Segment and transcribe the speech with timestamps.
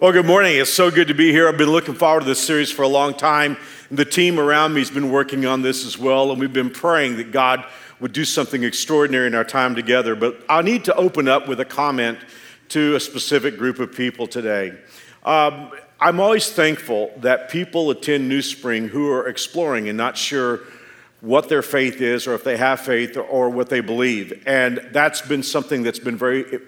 [0.00, 0.56] Well, good morning.
[0.56, 1.48] It's so good to be here.
[1.48, 3.56] I've been looking forward to this series for a long time.
[3.90, 7.16] The team around me has been working on this as well, and we've been praying
[7.16, 7.64] that God
[7.98, 10.14] would do something extraordinary in our time together.
[10.14, 12.16] But I need to open up with a comment
[12.68, 14.78] to a specific group of people today.
[15.24, 20.60] Um, I'm always thankful that people attend New Spring who are exploring and not sure
[21.22, 24.44] what their faith is or if they have faith or, or what they believe.
[24.46, 26.60] And that's been something that's been very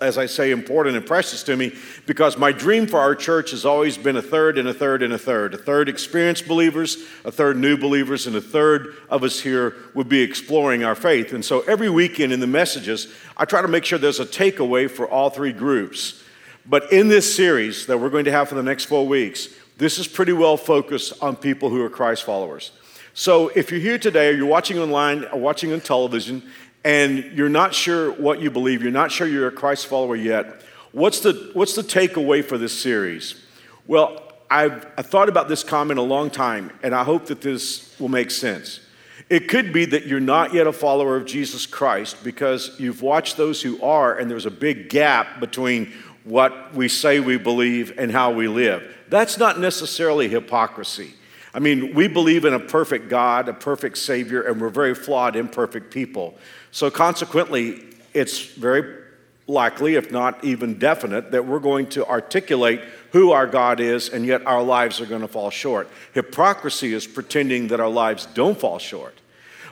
[0.00, 1.74] as I say, important and precious to me
[2.06, 5.12] because my dream for our church has always been a third and a third and
[5.12, 5.54] a third.
[5.54, 10.08] A third experienced believers, a third new believers, and a third of us here would
[10.08, 11.32] be exploring our faith.
[11.32, 14.88] And so every weekend in the messages, I try to make sure there's a takeaway
[14.88, 16.22] for all three groups.
[16.64, 19.98] But in this series that we're going to have for the next four weeks, this
[19.98, 22.70] is pretty well focused on people who are Christ followers.
[23.14, 26.40] So if you're here today or you're watching online or watching on television
[26.88, 30.62] and you're not sure what you believe, you're not sure you're a Christ follower yet,
[30.92, 33.44] what's the, what's the takeaway for this series?
[33.86, 37.94] Well, I've, I've thought about this comment a long time, and I hope that this
[38.00, 38.80] will make sense.
[39.28, 43.36] It could be that you're not yet a follower of Jesus Christ because you've watched
[43.36, 45.92] those who are, and there's a big gap between
[46.24, 48.96] what we say we believe and how we live.
[49.10, 51.12] That's not necessarily hypocrisy.
[51.52, 55.36] I mean, we believe in a perfect God, a perfect Savior, and we're very flawed,
[55.36, 56.38] imperfect people.
[56.70, 57.82] So, consequently,
[58.14, 59.04] it's very
[59.46, 62.80] likely, if not even definite, that we're going to articulate
[63.12, 65.88] who our God is, and yet our lives are going to fall short.
[66.12, 69.14] Hypocrisy is pretending that our lives don't fall short.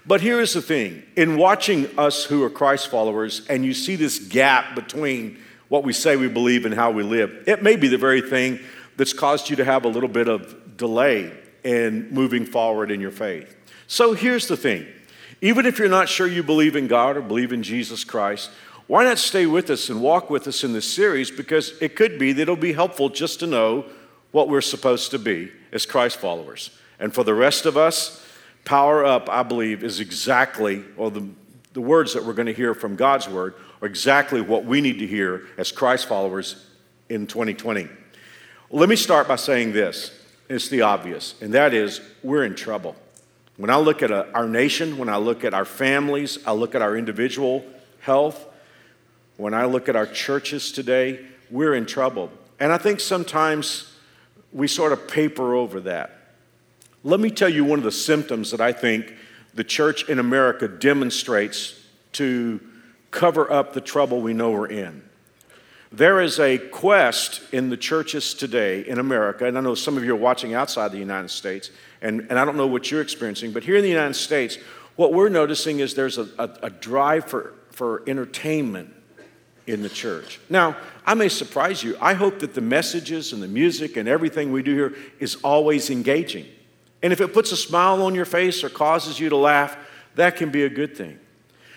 [0.07, 4.19] But here's the thing in watching us who are Christ followers, and you see this
[4.19, 7.99] gap between what we say we believe and how we live, it may be the
[7.99, 8.61] very thing
[8.97, 11.33] that's caused you to have a little bit of delay
[11.65, 13.57] in moving forward in your faith.
[13.89, 14.87] So here's the thing
[15.41, 18.51] even if you're not sure you believe in God or believe in Jesus Christ,
[18.87, 21.31] why not stay with us and walk with us in this series?
[21.31, 23.85] Because it could be that it'll be helpful just to know
[24.31, 26.71] what we're supposed to be as Christ followers.
[26.99, 28.25] And for the rest of us,
[28.65, 31.27] power up, I believe, is exactly, or the,
[31.73, 34.99] the words that we're going to hear from God's word are exactly what we need
[35.01, 36.67] to hear as Christ followers
[37.09, 37.89] in 2020.
[38.71, 40.13] Let me start by saying this
[40.49, 42.97] it's the obvious, and that is we're in trouble.
[43.57, 46.75] When I look at a, our nation, when I look at our families, I look
[46.75, 47.65] at our individual
[48.01, 48.47] health,
[49.37, 52.31] when I look at our churches today, we're in trouble.
[52.61, 53.95] And I think sometimes
[54.53, 56.13] we sort of paper over that.
[57.05, 59.13] Let me tell you one of the symptoms that I think
[59.55, 61.81] the church in America demonstrates
[62.13, 62.61] to
[63.11, 65.03] cover up the trouble we know we're in.
[65.93, 70.05] There is a quest in the churches today in America, and I know some of
[70.05, 71.71] you are watching outside the United States,
[72.03, 74.59] and, and I don't know what you're experiencing, but here in the United States,
[74.97, 78.93] what we're noticing is there's a, a, a drive for, for entertainment
[79.67, 80.41] in the church.
[80.49, 81.97] Now, I may surprise you.
[82.01, 85.91] I hope that the messages and the music and everything we do here is always
[85.91, 86.47] engaging.
[87.03, 89.77] And if it puts a smile on your face or causes you to laugh,
[90.15, 91.19] that can be a good thing.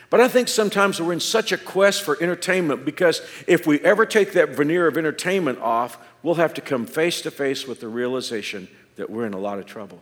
[0.10, 4.06] But I think sometimes we're in such a quest for entertainment because if we ever
[4.06, 7.88] take that veneer of entertainment off, we'll have to come face to face with the
[7.88, 10.02] realization that we're in a lot of trouble.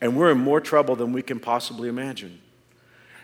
[0.00, 2.40] And we're in more trouble than we can possibly imagine.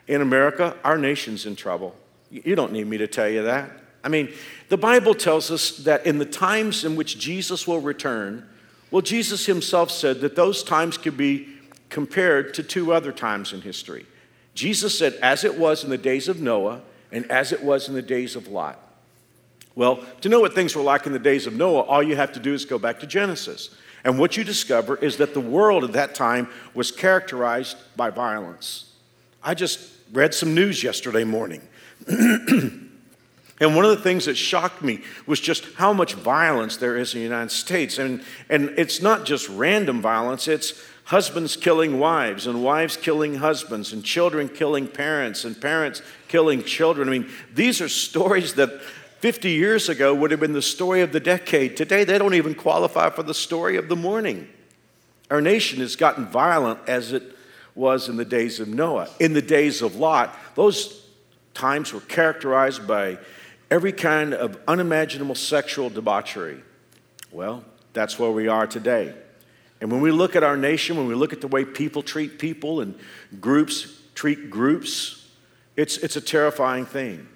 [0.07, 1.97] In America, our nation's in trouble.
[2.31, 3.71] You don't need me to tell you that.
[4.05, 4.33] I mean,
[4.69, 8.49] the Bible tells us that in the times in which Jesus will return,
[8.91, 11.49] well, Jesus himself said that those times could be
[11.91, 14.07] compared to two other times in history.
[14.59, 16.81] Jesus said, as it was in the days of Noah
[17.13, 18.77] and as it was in the days of Lot.
[19.77, 22.33] Well, to know what things were like in the days of Noah, all you have
[22.33, 23.71] to do is go back to Genesis.
[24.03, 28.93] And what you discover is that the world at that time was characterized by violence.
[29.45, 31.63] I just read some news yesterday morning.
[32.09, 32.91] and
[33.61, 37.21] one of the things that shocked me was just how much violence there is in
[37.21, 37.99] the United States.
[37.99, 43.95] And, and it's not just random violence, it's husbands killing wives, and wives killing husbands,
[43.95, 47.09] and children killing parents, and parents killing children.
[47.09, 48.83] I mean, these are stories that
[49.21, 51.79] 50 years ago would have been the story of the decade.
[51.79, 54.49] Today, they don't even qualify for the story of the morning.
[55.31, 57.23] Our nation has gotten violent as it
[57.75, 59.09] was in the days of Noah.
[59.19, 61.07] In the days of Lot, those
[61.55, 63.17] times were characterized by
[63.71, 66.63] every kind of unimaginable sexual debauchery.
[67.33, 67.65] Well,
[67.95, 69.15] that's where we are today.
[69.81, 72.39] And when we look at our nation, when we look at the way people treat
[72.39, 72.99] people and
[73.41, 75.29] groups treat groups,
[75.77, 77.29] it's, it's a terrifying thing.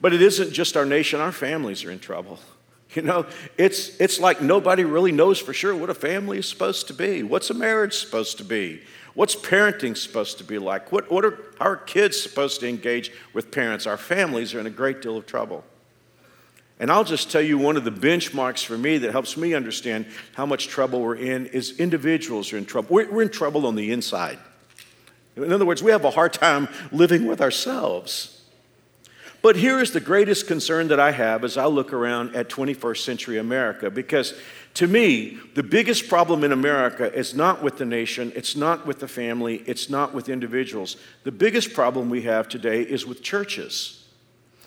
[0.00, 2.38] But it isn't just our nation, our families are in trouble.
[2.94, 3.26] You know,
[3.58, 7.22] it's, it's like nobody really knows for sure what a family is supposed to be.
[7.22, 8.80] What's a marriage supposed to be?
[9.12, 10.92] What's parenting supposed to be like?
[10.92, 13.86] What, what are our kids supposed to engage with parents?
[13.86, 15.62] Our families are in a great deal of trouble.
[16.78, 20.06] And I'll just tell you one of the benchmarks for me that helps me understand
[20.34, 22.88] how much trouble we're in is individuals are in trouble.
[22.90, 24.38] We're, we're in trouble on the inside.
[25.36, 28.42] In other words, we have a hard time living with ourselves.
[29.42, 32.98] But here is the greatest concern that I have as I look around at 21st
[32.98, 34.34] century America, because
[34.74, 38.98] to me, the biggest problem in America is not with the nation, it's not with
[38.98, 40.96] the family, it's not with individuals.
[41.24, 44.04] The biggest problem we have today is with churches.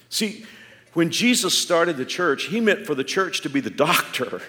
[0.09, 0.45] See,
[0.94, 4.41] when Jesus started the church, he meant for the church to be the doctor,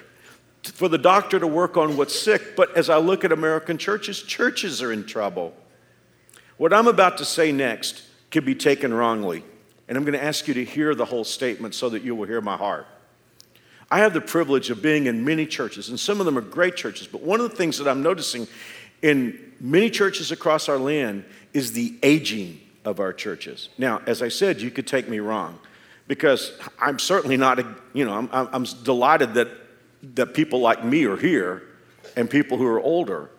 [0.63, 2.57] for the doctor to work on what's sick.
[2.57, 5.55] But as I look at American churches, churches are in trouble.
[6.57, 9.45] What I'm about to say next could be taken wrongly.
[9.89, 12.27] And I'm going to ask you to hear the whole statement so that you will
[12.27, 12.87] hear my heart.
[13.91, 16.77] I have the privilege of being in many churches, and some of them are great
[16.77, 17.09] churches.
[17.09, 18.47] But one of the things that I'm noticing
[19.03, 23.69] in many churches across our land is the aging of our churches.
[23.79, 25.59] Now, as I said, you could take me wrong
[26.11, 29.47] because I'm certainly not, you know, I'm, I'm delighted that,
[30.17, 31.63] that people like me are here
[32.17, 33.31] and people who are older.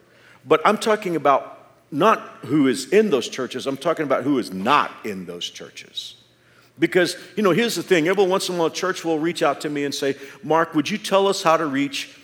[0.46, 4.54] But I'm talking about not who is in those churches, I'm talking about who is
[4.54, 6.16] not in those churches.
[6.80, 9.44] Because, you know, here's the thing every once in a while, a church will reach
[9.44, 12.18] out to me and say, Mark, would you tell us how to reach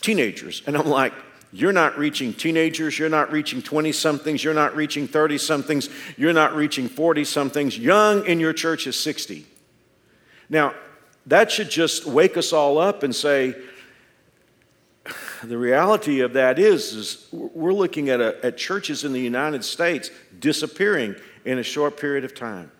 [0.00, 0.62] teenagers?
[0.68, 1.12] And I'm like,
[1.52, 6.32] you're not reaching teenagers, you're not reaching 20 somethings, you're not reaching 30 somethings, you're
[6.32, 7.76] not reaching 40 somethings.
[7.76, 9.44] Young in your church is 60.
[10.48, 10.74] Now,
[11.26, 13.54] that should just wake us all up and say,
[15.42, 19.64] the reality of that is, is we're looking at, a, at churches in the United
[19.64, 21.14] States disappearing
[21.44, 22.70] in a short period of time.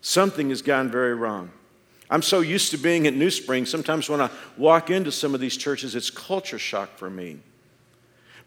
[0.00, 1.50] Something has gone very wrong.
[2.10, 5.40] I'm so used to being at New Spring, sometimes when I walk into some of
[5.40, 7.38] these churches, it's culture shock for me.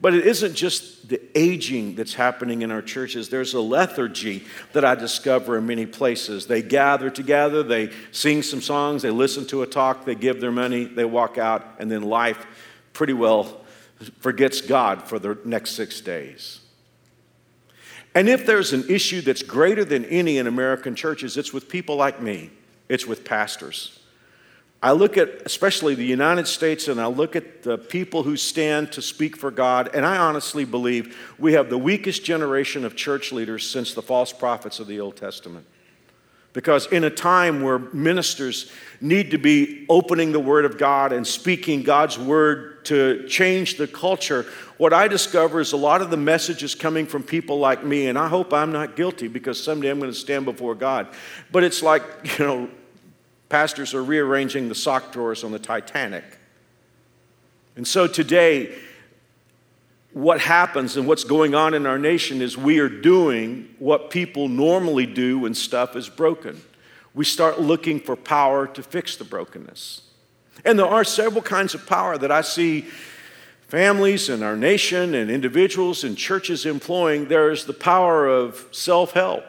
[0.01, 3.29] But it isn't just the aging that's happening in our churches.
[3.29, 4.43] There's a lethargy
[4.73, 6.47] that I discover in many places.
[6.47, 10.51] They gather together, they sing some songs, they listen to a talk, they give their
[10.51, 12.45] money, they walk out, and then life
[12.93, 13.61] pretty well
[14.19, 16.61] forgets God for the next six days.
[18.15, 21.95] And if there's an issue that's greater than any in American churches, it's with people
[21.95, 22.49] like me,
[22.89, 24.00] it's with pastors.
[24.83, 28.91] I look at especially the United States and I look at the people who stand
[28.93, 33.31] to speak for God, and I honestly believe we have the weakest generation of church
[33.31, 35.67] leaders since the false prophets of the Old Testament.
[36.53, 41.25] Because in a time where ministers need to be opening the Word of God and
[41.25, 44.45] speaking God's Word to change the culture,
[44.77, 48.17] what I discover is a lot of the messages coming from people like me, and
[48.17, 51.07] I hope I'm not guilty because someday I'm going to stand before God.
[51.51, 52.03] But it's like,
[52.39, 52.69] you know,
[53.51, 56.23] pastors are rearranging the sock drawers on the Titanic.
[57.75, 58.73] And so today,
[60.13, 64.47] what happens and what's going on in our nation is we are doing what people
[64.47, 66.61] normally do when stuff is broken.
[67.13, 70.01] We start looking for power to fix the brokenness.
[70.63, 72.85] And there are several kinds of power that I see
[73.67, 77.27] families and our nation and individuals and churches employing.
[77.27, 79.43] There's the power of self help.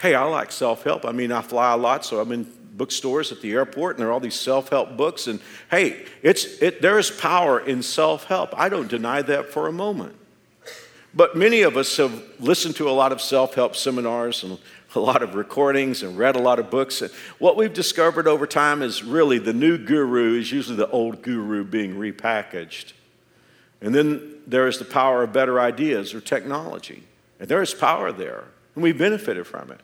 [0.00, 1.04] Hey, I like self help.
[1.04, 4.08] I mean, I fly a lot, so I'm in bookstores at the airport and there
[4.08, 5.40] are all these self-help books and
[5.70, 8.58] hey it's it, there is power in self-help.
[8.58, 10.16] I don't deny that for a moment.
[11.14, 14.58] But many of us have listened to a lot of self-help seminars and
[14.94, 17.00] a lot of recordings and read a lot of books.
[17.02, 21.22] And what we've discovered over time is really the new guru is usually the old
[21.22, 22.92] guru being repackaged.
[23.80, 27.04] And then there is the power of better ideas or technology.
[27.40, 29.80] And there is power there and we've benefited from it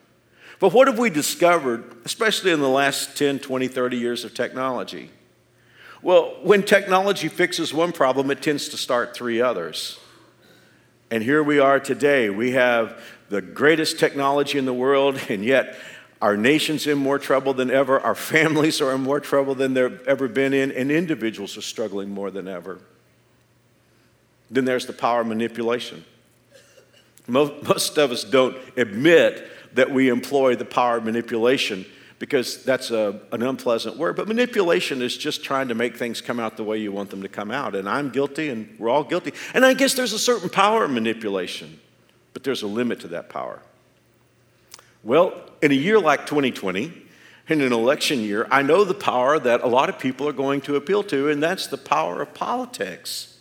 [0.62, 5.10] but what have we discovered, especially in the last 10, 20, 30 years of technology?
[6.02, 9.98] Well, when technology fixes one problem, it tends to start three others.
[11.10, 12.30] And here we are today.
[12.30, 15.76] We have the greatest technology in the world, and yet
[16.20, 20.00] our nation's in more trouble than ever, our families are in more trouble than they've
[20.06, 22.78] ever been in, and individuals are struggling more than ever.
[24.48, 26.04] Then there's the power manipulation.
[27.26, 31.86] Most of us don't admit that we employ the power of manipulation
[32.18, 34.14] because that's a, an unpleasant word.
[34.14, 37.22] But manipulation is just trying to make things come out the way you want them
[37.22, 37.74] to come out.
[37.74, 39.32] And I'm guilty, and we're all guilty.
[39.54, 41.80] And I guess there's a certain power in manipulation,
[42.32, 43.60] but there's a limit to that power.
[45.02, 46.92] Well, in a year like 2020,
[47.48, 50.60] in an election year, I know the power that a lot of people are going
[50.60, 53.31] to appeal to, and that's the power of politics.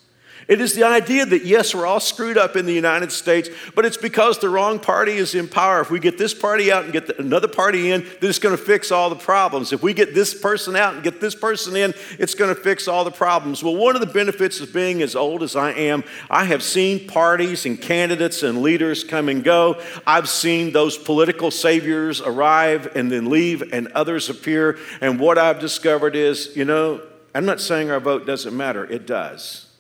[0.52, 3.86] It is the idea that, yes, we're all screwed up in the United States, but
[3.86, 5.80] it's because the wrong party is in power.
[5.80, 8.58] If we get this party out and get the, another party in, then it's going
[8.58, 9.72] to fix all the problems.
[9.72, 12.90] If we get this person out and get this person in, it's going to fix
[12.90, 13.64] all the problems.
[13.64, 17.08] Well, one of the benefits of being as old as I am, I have seen
[17.08, 19.82] parties and candidates and leaders come and go.
[20.06, 24.78] I've seen those political saviors arrive and then leave, and others appear.
[25.00, 27.00] And what I've discovered is, you know,
[27.34, 29.71] I'm not saying our vote doesn't matter, it does.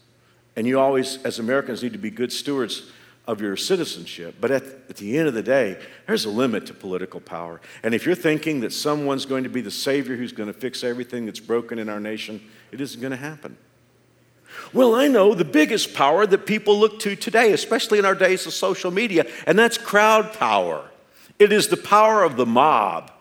[0.55, 2.91] And you always, as Americans, need to be good stewards
[3.27, 4.35] of your citizenship.
[4.41, 5.77] But at, at, the end of the day,
[6.07, 7.61] there's a limit to political power.
[7.83, 10.83] And if you're thinking that someone's going to be the savior who's going to fix
[10.83, 12.41] everything that's broken in our nation,
[12.71, 13.57] it isn't going to happen.
[14.73, 18.45] Well, I know the biggest power that people look to today, especially in our days
[18.45, 20.89] of social media, and that's crowd power.
[21.39, 23.11] It is the power of the mob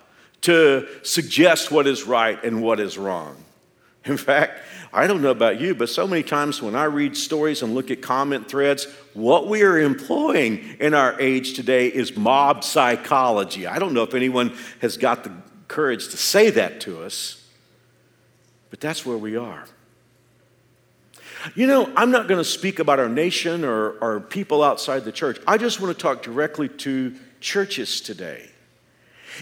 [0.43, 3.37] to suggest what is right and what is wrong.
[4.05, 4.61] In fact,
[4.93, 7.93] I don't know about you, but so many times when I read stories and look
[7.93, 13.69] at comment threads, what we are employing in our age today is mob psychology.
[13.69, 15.33] I don't know if anyone has got the
[15.69, 17.47] courage to say that to us,
[18.71, 19.65] but that's where we are.
[21.55, 25.13] You know, I'm not going to speak about our nation or, or people outside the
[25.13, 25.41] church.
[25.47, 28.50] I just want to talk directly to churches today.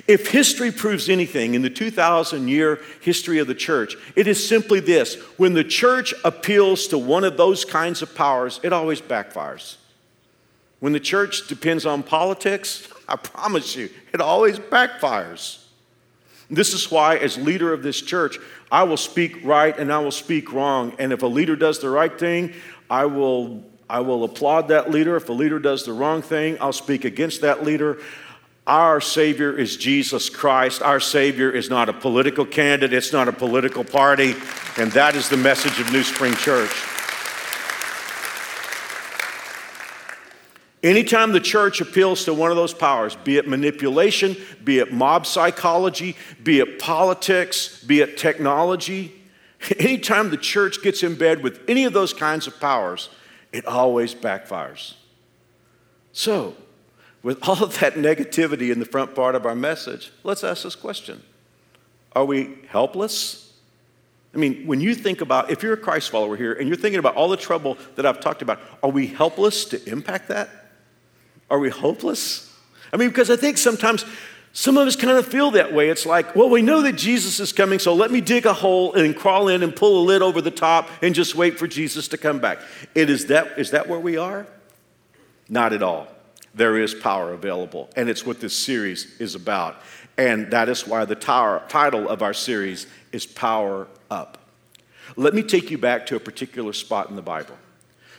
[0.07, 4.80] If history proves anything in the 2,000 year history of the church, it is simply
[4.80, 9.76] this when the church appeals to one of those kinds of powers, it always backfires.
[10.80, 15.64] When the church depends on politics, I promise you, it always backfires.
[16.50, 18.38] This is why, as leader of this church,
[18.73, 20.95] I will speak right and I will speak wrong.
[20.99, 22.54] And if a leader does the right thing,
[22.88, 25.16] I will, I will applaud that leader.
[25.16, 27.99] If a leader does the wrong thing, I'll speak against that leader.
[28.68, 30.82] Our Savior is Jesus Christ.
[30.82, 34.34] Our Savior is not a political candidate, it's not a political party,
[34.76, 36.70] and that is the message of New Spring Church.
[40.82, 45.26] Anytime the church appeals to one of those powers, be it manipulation, be it mob
[45.26, 49.14] psychology, be it politics, be it technology,
[49.78, 53.08] anytime the church gets in bed with any of those kinds of powers,
[53.50, 54.92] it always backfires.
[56.12, 56.54] So,
[57.22, 60.75] with all of that negativity in the front part of our message, let's ask this
[60.75, 61.22] question
[62.12, 63.44] Are we helpless?
[64.34, 66.98] I mean, when you think about, if you're a Christ follower here and you're thinking
[66.98, 70.50] about all the trouble that I've talked about, are we helpless to impact that?
[71.50, 72.54] Are we hopeless?
[72.92, 74.04] I mean, because I think sometimes
[74.52, 75.88] some of us kind of feel that way.
[75.88, 78.92] It's like, well, we know that Jesus is coming, so let me dig a hole
[78.92, 82.06] and crawl in and pull a lid over the top and just wait for Jesus
[82.08, 82.58] to come back.
[82.94, 84.46] It is that, is that where we are?
[85.48, 86.06] Not at all
[86.54, 87.90] there is power available.
[87.96, 89.76] And it's what this series is about.
[90.16, 94.38] And that is why the tower, title of our series is Power Up.
[95.16, 97.56] Let me take you back to a particular spot in the Bible.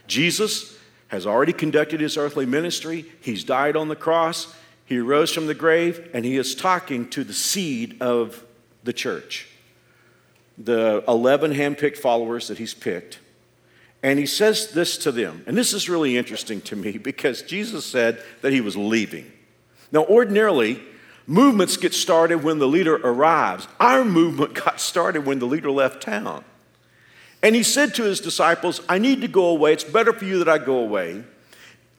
[0.07, 0.77] Jesus
[1.09, 4.53] has already conducted his earthly ministry, he's died on the cross,
[4.86, 8.43] he rose from the grave, and he is talking to the seed of
[8.83, 9.48] the church,
[10.57, 13.19] the 11 handpicked followers that he's picked.
[14.01, 15.44] And he says this to them.
[15.46, 19.29] And this is really interesting to me because Jesus said that he was leaving.
[19.91, 20.82] Now, ordinarily,
[21.27, 23.68] movements get started when the leader arrives.
[23.79, 26.44] Our movement got started when the leader left town.
[27.41, 29.74] And he said to his disciples, I need to go away.
[29.74, 31.24] It's better for you that I go away.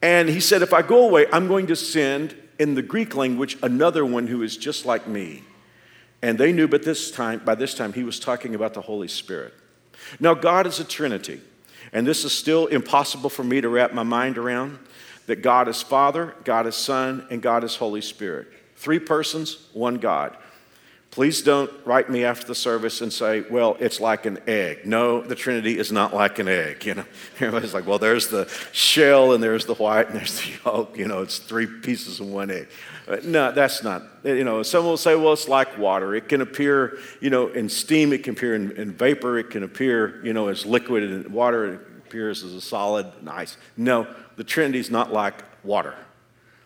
[0.01, 3.57] And he said, If I go away, I'm going to send, in the Greek language,
[3.63, 5.43] another one who is just like me.
[6.21, 9.07] And they knew but this time, by this time he was talking about the Holy
[9.07, 9.53] Spirit.
[10.19, 11.41] Now, God is a Trinity.
[11.93, 14.79] And this is still impossible for me to wrap my mind around
[15.27, 18.47] that God is Father, God is Son, and God is Holy Spirit.
[18.75, 20.35] Three persons, one God.
[21.11, 24.85] Please don't write me after the service and say, well, it's like an egg.
[24.85, 26.85] No, the Trinity is not like an egg.
[26.85, 30.53] You know, everybody's like, well, there's the shell and there's the white and there's the
[30.63, 30.97] yolk.
[30.97, 32.69] You know, it's three pieces of one egg.
[33.09, 34.03] Uh, no, that's not.
[34.23, 36.15] You know, some will say, well, it's like water.
[36.15, 38.13] It can appear, you know, in steam.
[38.13, 39.37] It can appear in, in vapor.
[39.37, 41.73] It can appear, you know, as liquid and water.
[41.73, 43.57] It appears as a solid and ice.
[43.75, 45.93] No, the Trinity is not like water.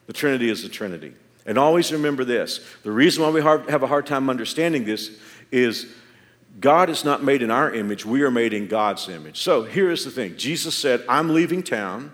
[0.05, 1.15] The Trinity is the Trinity.
[1.45, 5.19] And always remember this the reason why we have a hard time understanding this
[5.51, 5.87] is
[6.59, 9.41] God is not made in our image, we are made in God's image.
[9.41, 12.11] So here is the thing Jesus said, I'm leaving town.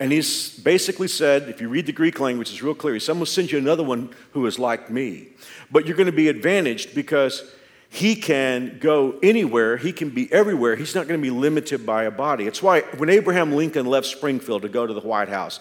[0.00, 2.94] And he's basically said, if you read the Greek language, it's real clear.
[2.94, 5.28] He said, I'm going to send you another one who is like me.
[5.70, 7.54] But you're going to be advantaged because
[7.88, 10.74] he can go anywhere, he can be everywhere.
[10.76, 12.46] He's not going to be limited by a body.
[12.46, 15.60] It's why when Abraham Lincoln left Springfield to go to the White House,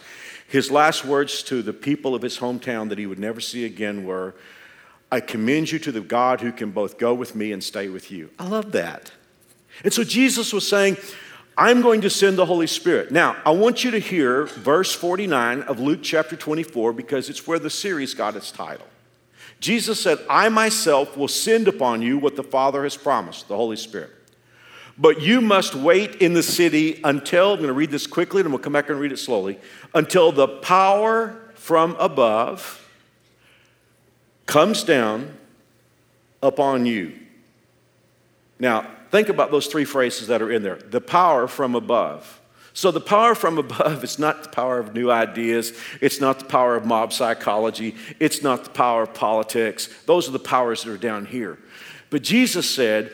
[0.52, 4.04] his last words to the people of his hometown that he would never see again
[4.04, 4.36] were,
[5.10, 8.12] I commend you to the God who can both go with me and stay with
[8.12, 8.30] you.
[8.38, 9.14] I love that.
[9.86, 10.98] And so Jesus was saying,
[11.58, 13.12] I'm going to send the Holy Spirit.
[13.12, 17.60] Now, I want you to hear verse 49 of Luke chapter 24 because it's where
[17.60, 18.88] the series got its title.
[19.62, 23.78] Jesus said, I myself will send upon you what the Father has promised, the Holy
[23.78, 24.12] Spirit.
[25.02, 28.52] But you must wait in the city until, I'm going to read this quickly and
[28.52, 29.60] we'll come back and read it slowly,
[29.96, 32.88] until the power from above
[34.46, 35.36] comes down
[36.44, 37.14] upon you.
[38.60, 42.40] Now, think about those three phrases that are in there the power from above.
[42.74, 45.74] So, the power from above is not the power of new ideas.
[46.00, 47.96] It's not the power of mob psychology.
[48.20, 49.90] It's not the power of politics.
[50.06, 51.58] Those are the powers that are down here.
[52.12, 53.12] But Jesus said,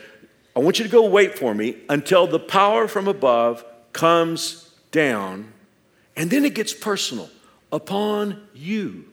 [0.58, 5.54] I want you to go wait for me until the power from above comes down.
[6.16, 7.30] And then it gets personal
[7.72, 9.06] upon you.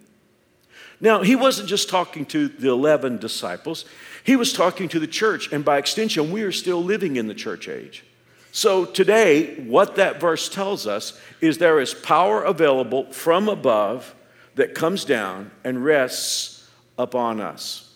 [1.03, 3.85] Now, he wasn't just talking to the 11 disciples,
[4.25, 5.53] he was talking to the church.
[5.53, 8.05] And by extension, we are still living in the church age.
[8.51, 14.15] So, today, what that verse tells us is there is power available from above
[14.55, 17.93] that comes down and rests upon us.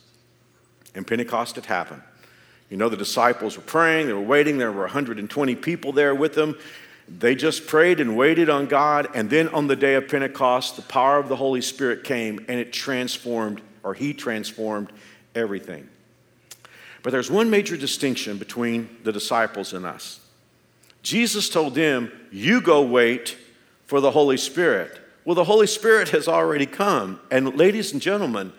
[0.95, 2.02] And Pentecost had happened.
[2.70, 6.34] You know, the disciples were praying, they were waiting, there were 120 people there with
[6.34, 6.56] them.
[7.08, 9.08] They just prayed and waited on God.
[9.14, 12.60] And then on the day of Pentecost, the power of the Holy Spirit came and
[12.60, 14.92] it transformed, or He transformed
[15.34, 15.88] everything.
[17.02, 20.20] But there's one major distinction between the disciples and us.
[21.02, 23.38] Jesus told them, You go wait
[23.87, 25.00] for the Holy Spirit.
[25.25, 27.20] Well, the Holy Spirit has already come.
[27.30, 28.52] And, ladies and gentlemen,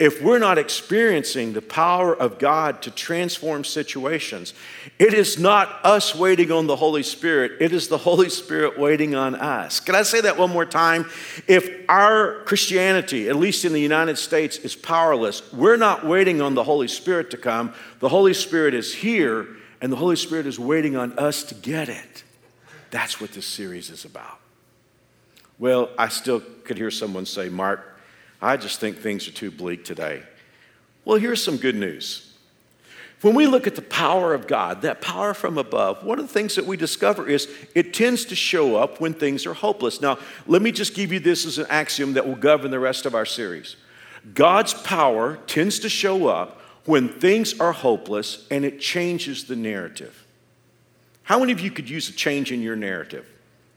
[0.00, 4.54] if we're not experiencing the power of God to transform situations,
[4.98, 9.14] it is not us waiting on the Holy Spirit, it is the Holy Spirit waiting
[9.14, 9.78] on us.
[9.78, 11.08] Can I say that one more time?
[11.46, 16.54] If our Christianity, at least in the United States, is powerless, we're not waiting on
[16.54, 17.74] the Holy Spirit to come.
[17.98, 19.48] The Holy Spirit is here,
[19.82, 22.24] and the Holy Spirit is waiting on us to get it.
[22.90, 24.38] That's what this series is about.
[25.58, 27.99] Well, I still could hear someone say, Mark,
[28.42, 30.22] I just think things are too bleak today.
[31.04, 32.26] Well, here's some good news.
[33.22, 36.32] When we look at the power of God, that power from above, one of the
[36.32, 40.00] things that we discover is it tends to show up when things are hopeless.
[40.00, 43.04] Now, let me just give you this as an axiom that will govern the rest
[43.04, 43.76] of our series.
[44.32, 50.24] God's power tends to show up when things are hopeless and it changes the narrative.
[51.22, 53.29] How many of you could use a change in your narrative?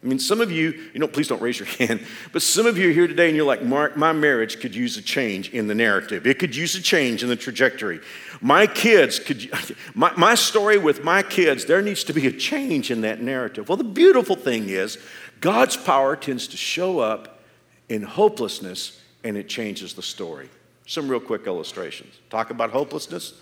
[0.04, 2.78] I mean, some of you, you know, please don't raise your hand, but some of
[2.78, 5.68] you are here today and you're like, Mark, my marriage could use a change in
[5.68, 6.28] the narrative.
[6.28, 8.02] It could use a change in the trajectory.
[8.42, 9.50] My kids could,
[9.96, 13.70] my, my story with my kids, there needs to be a change in that narrative.
[13.70, 14.98] Well, the beautiful thing is,
[15.40, 17.40] God's power tends to show up
[17.88, 20.50] in hopelessness and it changes the story.
[20.86, 22.20] Some real quick illustrations.
[22.30, 23.34] Talk about hopelessness.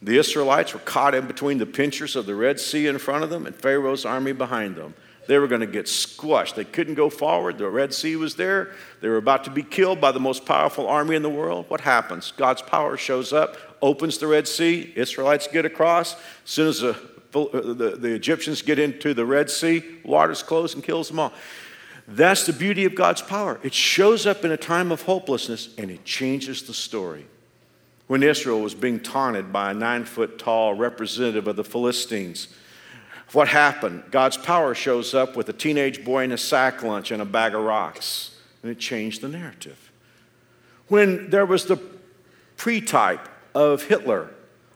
[0.00, 3.30] The Israelites were caught in between the pinchers of the Red Sea in front of
[3.30, 4.94] them and Pharaoh's army behind them.
[5.28, 6.56] They were going to get squashed.
[6.56, 7.58] They couldn't go forward.
[7.58, 8.72] The Red Sea was there.
[9.02, 11.66] They were about to be killed by the most powerful army in the world.
[11.68, 12.32] What happens?
[12.34, 14.90] God's power shows up, opens the Red Sea.
[14.96, 16.14] Israelites get across.
[16.14, 16.92] As soon as the,
[17.34, 21.34] uh, the, the Egyptians get into the Red Sea, water's close and kills them all.
[22.08, 23.60] That's the beauty of God's power.
[23.62, 27.26] It shows up in a time of hopelessness and it changes the story.
[28.06, 32.48] When Israel was being taunted by a nine foot tall representative of the Philistines,
[33.32, 34.04] what happened?
[34.10, 37.54] God's power shows up with a teenage boy in a sack lunch and a bag
[37.54, 39.92] of rocks, and it changed the narrative.
[40.88, 41.78] When there was the
[42.56, 44.30] pre type of Hitler,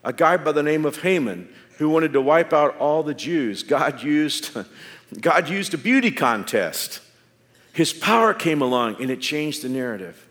[0.05, 3.63] a guy by the name of Haman who wanted to wipe out all the Jews,
[3.63, 4.57] God used,
[5.21, 7.01] God used a beauty contest.
[7.73, 10.29] His power came along and it changed the narrative.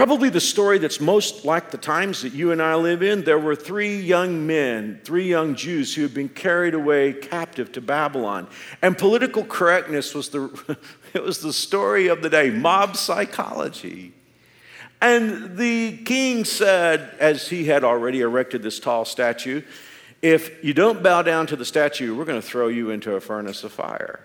[0.00, 3.22] Probably the story that's most like the times that you and I live in.
[3.22, 7.82] There were three young men, three young Jews who had been carried away captive to
[7.82, 8.46] Babylon.
[8.80, 10.78] And political correctness was the,
[11.12, 14.14] it was the story of the day mob psychology.
[15.02, 19.60] And the king said, as he had already erected this tall statue,
[20.22, 23.20] if you don't bow down to the statue, we're going to throw you into a
[23.20, 24.20] furnace of fire.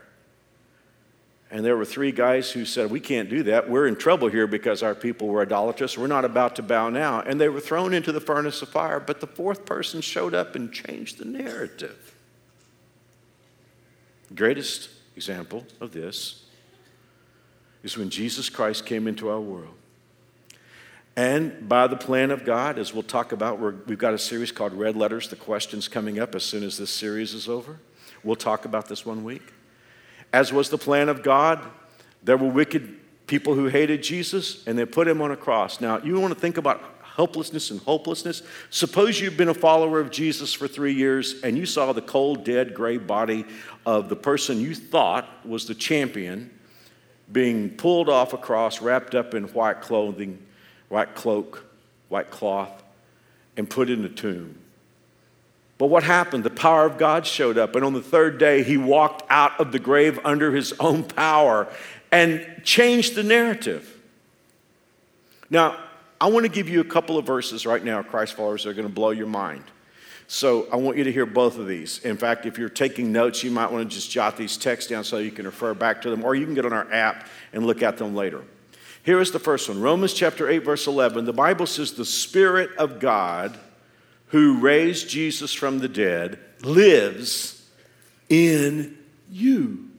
[1.52, 3.70] And there were three guys who said, We can't do that.
[3.70, 5.98] We're in trouble here because our people were idolatrous.
[5.98, 7.22] We're not about to bow now.
[7.22, 9.00] And they were thrown into the furnace of fire.
[9.00, 12.16] But the fourth person showed up and changed the narrative.
[14.34, 16.44] Greatest example of this
[17.84, 19.76] is when Jesus Christ came into our world.
[21.16, 24.52] And by the plan of God, as we'll talk about, we have got a series
[24.52, 25.30] called Red Letters.
[25.30, 27.80] The question's coming up as soon as this series is over.
[28.24, 29.54] We'll talk about this one week.
[30.34, 31.62] As was the plan of God,
[32.24, 35.82] there were wicked people who hated Jesus and they put him on a cross.
[35.82, 36.82] Now, you want to think about
[37.16, 38.44] helplessness and hopelessness?
[38.70, 42.44] Suppose you've been a follower of Jesus for three years and you saw the cold,
[42.44, 43.46] dead, gray body
[43.86, 46.52] of the person you thought was the champion
[47.32, 50.40] being pulled off a cross, wrapped up in white clothing,
[50.90, 51.66] white cloak,
[52.10, 52.84] white cloth,
[53.58, 54.58] and put in a tomb.
[55.78, 56.44] But what happened?
[56.44, 59.72] The power of God showed up, and on the third day, he walked out of
[59.72, 61.68] the grave under his own power
[62.12, 63.92] and changed the narrative.
[65.50, 65.78] Now,
[66.20, 68.74] I want to give you a couple of verses right now, Christ followers, that are
[68.74, 69.64] going to blow your mind.
[70.28, 72.00] So I want you to hear both of these.
[72.00, 75.04] In fact, if you're taking notes, you might want to just jot these texts down
[75.04, 77.68] so you can refer back to them, or you can get on our app and
[77.68, 78.42] look at them later.
[79.04, 81.26] Here is the first one Romans chapter 8, verse 11.
[81.26, 83.60] The Bible says, The Spirit of God
[84.28, 87.68] who raised Jesus from the dead lives
[88.30, 88.98] in
[89.32, 89.90] you.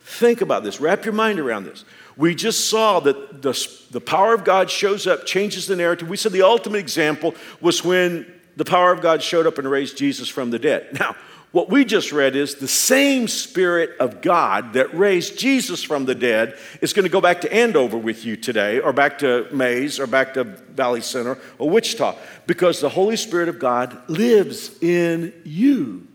[0.00, 0.80] Think about this.
[0.80, 1.84] Wrap your mind around this.
[2.16, 6.08] We just saw that the, the power of God shows up, changes the narrative.
[6.08, 8.26] We said the ultimate example was when
[8.56, 10.88] the power of God showed up and raised Jesus from the dead.
[11.00, 11.16] Now,
[11.52, 16.14] what we just read is the same Spirit of God that raised Jesus from the
[16.14, 19.98] dead is going to go back to Andover with you today, or back to Maize,
[19.98, 25.32] or back to Valley Center, or Wichita, because the Holy Spirit of God lives in
[25.44, 26.06] you.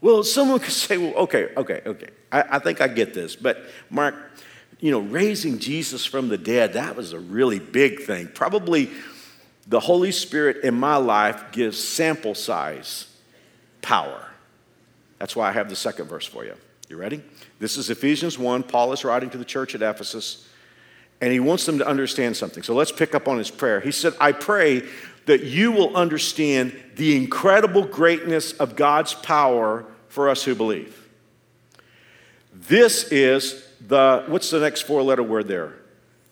[0.00, 2.08] Well, someone could say, well, okay, okay, okay.
[2.32, 3.36] I, I think I get this.
[3.36, 4.14] But, Mark,
[4.80, 8.28] you know, raising Jesus from the dead, that was a really big thing.
[8.28, 8.90] Probably
[9.66, 13.06] the Holy Spirit in my life gives sample size
[13.84, 14.30] power.
[15.18, 16.54] That's why I have the second verse for you.
[16.88, 17.22] You ready?
[17.58, 18.62] This is Ephesians 1.
[18.62, 20.48] Paul is writing to the church at Ephesus,
[21.20, 22.62] and he wants them to understand something.
[22.62, 23.80] So let's pick up on his prayer.
[23.80, 24.82] He said, I pray
[25.26, 31.08] that you will understand the incredible greatness of God's power for us who believe.
[32.52, 35.74] This is the, what's the next four letter word there?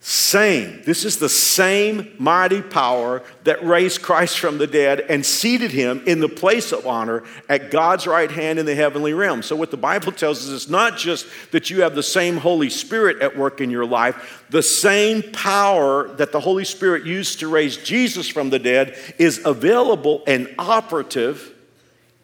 [0.04, 0.82] Same.
[0.82, 6.02] This is the same mighty power that raised Christ from the dead and seated him
[6.08, 9.44] in the place of honor at God's right hand in the heavenly realm.
[9.44, 12.68] So, what the Bible tells us is not just that you have the same Holy
[12.68, 17.46] Spirit at work in your life, the same power that the Holy Spirit used to
[17.46, 21.54] raise Jesus from the dead is available and operative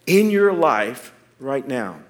[0.05, 2.01] in your life right now.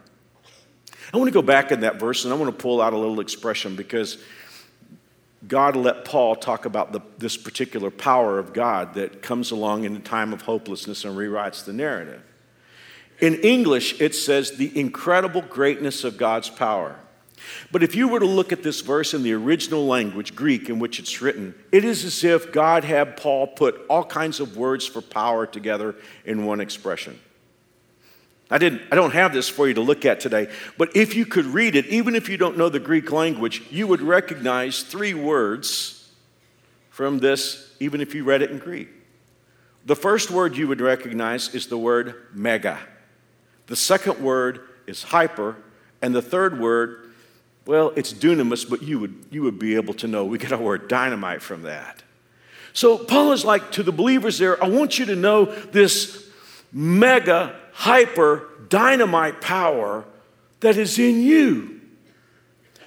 [1.12, 2.98] I want to go back in that verse and I want to pull out a
[2.98, 4.16] little expression because
[5.46, 9.94] God let Paul talk about the, this particular power of God that comes along in
[9.94, 12.22] a time of hopelessness and rewrites the narrative.
[13.20, 16.96] In English, it says the incredible greatness of God's power.
[17.70, 20.80] But if you were to look at this verse in the original language, Greek, in
[20.80, 24.86] which it's written, it is as if God had Paul put all kinds of words
[24.86, 27.18] for power together in one expression.
[28.50, 31.26] I, didn't, I don't have this for you to look at today, but if you
[31.26, 35.14] could read it, even if you don't know the Greek language, you would recognize three
[35.14, 36.10] words
[36.90, 38.88] from this, even if you read it in Greek.
[39.84, 42.78] The first word you would recognize is the word mega.
[43.66, 45.56] The second word is hyper.
[46.00, 47.10] And the third word,
[47.66, 50.24] well, it's dunamis, but you would, you would be able to know.
[50.24, 52.02] We get our word dynamite from that.
[52.72, 56.28] So Paul is like to the believers there, I want you to know this
[56.72, 60.04] mega hyper dynamite power
[60.58, 61.80] that is in you.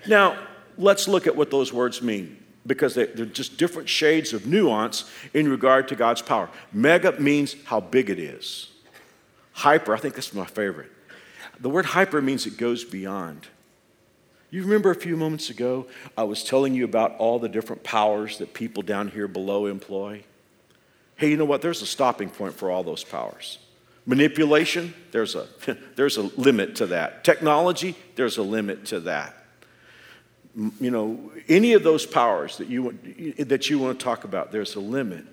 [0.05, 0.37] Now,
[0.77, 5.47] let's look at what those words mean because they're just different shades of nuance in
[5.47, 6.49] regard to God's power.
[6.73, 8.69] Mega means how big it is.
[9.53, 10.91] Hyper, I think this is my favorite.
[11.61, 13.47] The word hyper means it goes beyond.
[14.49, 18.39] You remember a few moments ago, I was telling you about all the different powers
[18.39, 20.25] that people down here below employ?
[21.15, 21.61] Hey, you know what?
[21.61, 23.57] There's a stopping point for all those powers.
[24.05, 25.47] Manipulation, there's a,
[25.95, 27.23] there's a limit to that.
[27.23, 29.35] Technology, there's a limit to that.
[30.79, 32.97] You know, any of those powers that you,
[33.39, 35.25] that you want to talk about, there's a limit.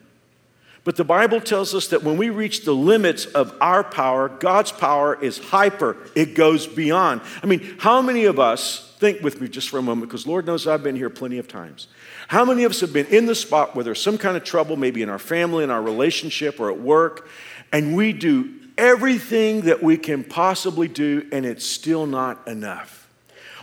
[0.85, 4.73] But the Bible tells us that when we reach the limits of our power, God's
[4.73, 7.21] power is hyper, it goes beyond.
[7.43, 10.47] I mean, how many of us, think with me just for a moment, because Lord
[10.47, 11.89] knows I've been here plenty of times.
[12.29, 14.77] How many of us have been in the spot where there's some kind of trouble,
[14.77, 17.29] maybe in our family, in our relationship, or at work,
[17.73, 23.07] and we do everything that we can possibly do, and it's still not enough.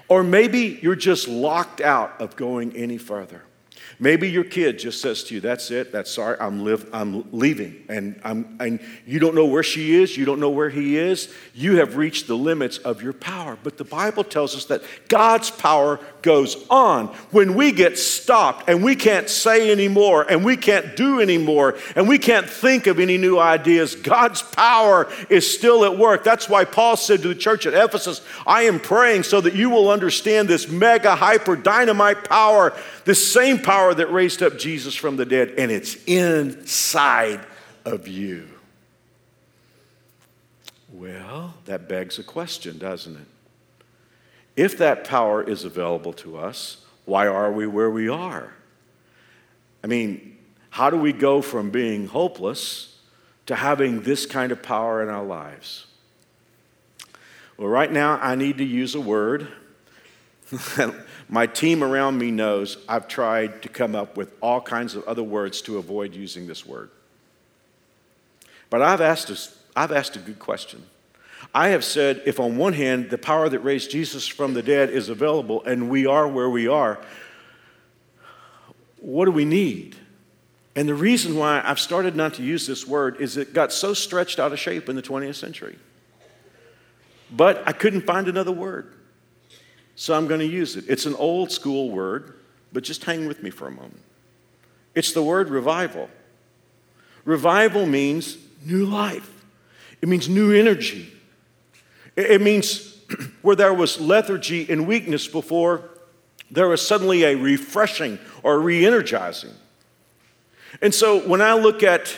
[0.07, 3.41] Or maybe you're just locked out of going any further.
[3.99, 7.85] Maybe your kid just says to you, That's it, that's sorry, I'm, live, I'm leaving.
[7.87, 11.33] And, I'm, and you don't know where she is, you don't know where he is.
[11.53, 13.57] You have reached the limits of your power.
[13.63, 17.07] But the Bible tells us that God's power goes on.
[17.31, 22.07] When we get stopped and we can't say anymore, and we can't do anymore, and
[22.07, 26.23] we can't think of any new ideas, God's power is still at work.
[26.23, 29.69] That's why Paul said to the church at Ephesus, I am praying so that you
[29.69, 32.73] will understand this mega, hyper, dynamite power,
[33.05, 37.45] this same power power that raised up Jesus from the dead, and it's inside
[37.85, 38.47] of you.
[40.91, 43.27] Well, that begs a question, doesn't it?
[44.55, 48.53] If that power is available to us, why are we where we are?
[49.83, 50.35] I mean,
[50.71, 52.97] how do we go from being hopeless
[53.45, 55.85] to having this kind of power in our lives?
[57.55, 59.47] Well, right now, I need to use a word
[61.27, 65.23] My team around me knows I've tried to come up with all kinds of other
[65.23, 66.91] words to avoid using this word.
[68.69, 69.39] But I've asked, a,
[69.75, 70.83] I've asked a good question.
[71.53, 74.89] I have said if, on one hand, the power that raised Jesus from the dead
[74.89, 76.99] is available and we are where we are,
[78.99, 79.95] what do we need?
[80.75, 83.93] And the reason why I've started not to use this word is it got so
[83.93, 85.77] stretched out of shape in the 20th century.
[87.31, 88.91] But I couldn't find another word.
[89.95, 90.85] So I'm going to use it.
[90.87, 92.33] It's an old school word,
[92.73, 94.01] but just hang with me for a moment.
[94.93, 96.09] It's the word revival.
[97.23, 99.43] Revival means new life,
[100.01, 101.11] it means new energy.
[102.15, 102.97] It means
[103.41, 105.83] where there was lethargy and weakness before,
[106.49, 109.51] there was suddenly a refreshing or re energizing.
[110.81, 112.17] And so when I look at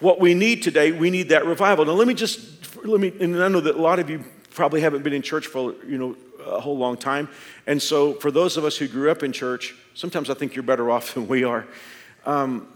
[0.00, 1.84] what we need today, we need that revival.
[1.84, 2.40] Now, let me just,
[2.84, 5.46] let me, and I know that a lot of you probably haven't been in church
[5.46, 7.28] for, you know, a whole long time.
[7.66, 10.62] And so, for those of us who grew up in church, sometimes I think you're
[10.62, 11.66] better off than we are.
[12.26, 12.68] Um,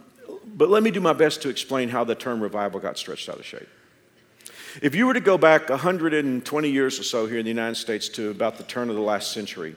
[0.44, 3.38] but let me do my best to explain how the term revival got stretched out
[3.38, 3.68] of shape.
[4.83, 8.09] If you were to go back 120 years or so here in the United States
[8.11, 9.74] to about the turn of the last century,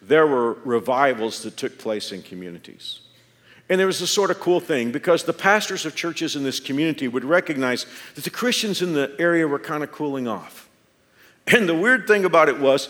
[0.00, 3.00] there were revivals that took place in communities.
[3.68, 6.60] And there was a sort of cool thing because the pastors of churches in this
[6.60, 10.68] community would recognize that the Christians in the area were kind of cooling off.
[11.46, 12.88] And the weird thing about it was,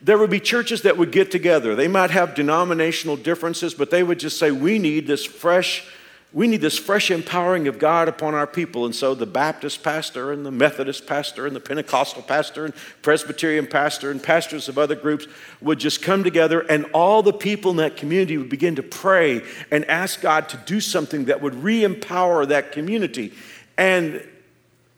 [0.00, 1.74] there would be churches that would get together.
[1.74, 5.86] They might have denominational differences, but they would just say, We need this fresh,
[6.32, 8.84] we need this fresh empowering of God upon our people.
[8.84, 13.66] And so the Baptist pastor and the Methodist pastor and the Pentecostal pastor and Presbyterian
[13.66, 15.26] pastor and pastors of other groups
[15.60, 19.42] would just come together, and all the people in that community would begin to pray
[19.70, 23.32] and ask God to do something that would re empower that community.
[23.78, 24.22] And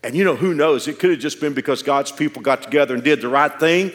[0.03, 0.87] and you know, who knows?
[0.87, 3.91] It could have just been because God's people got together and did the right thing.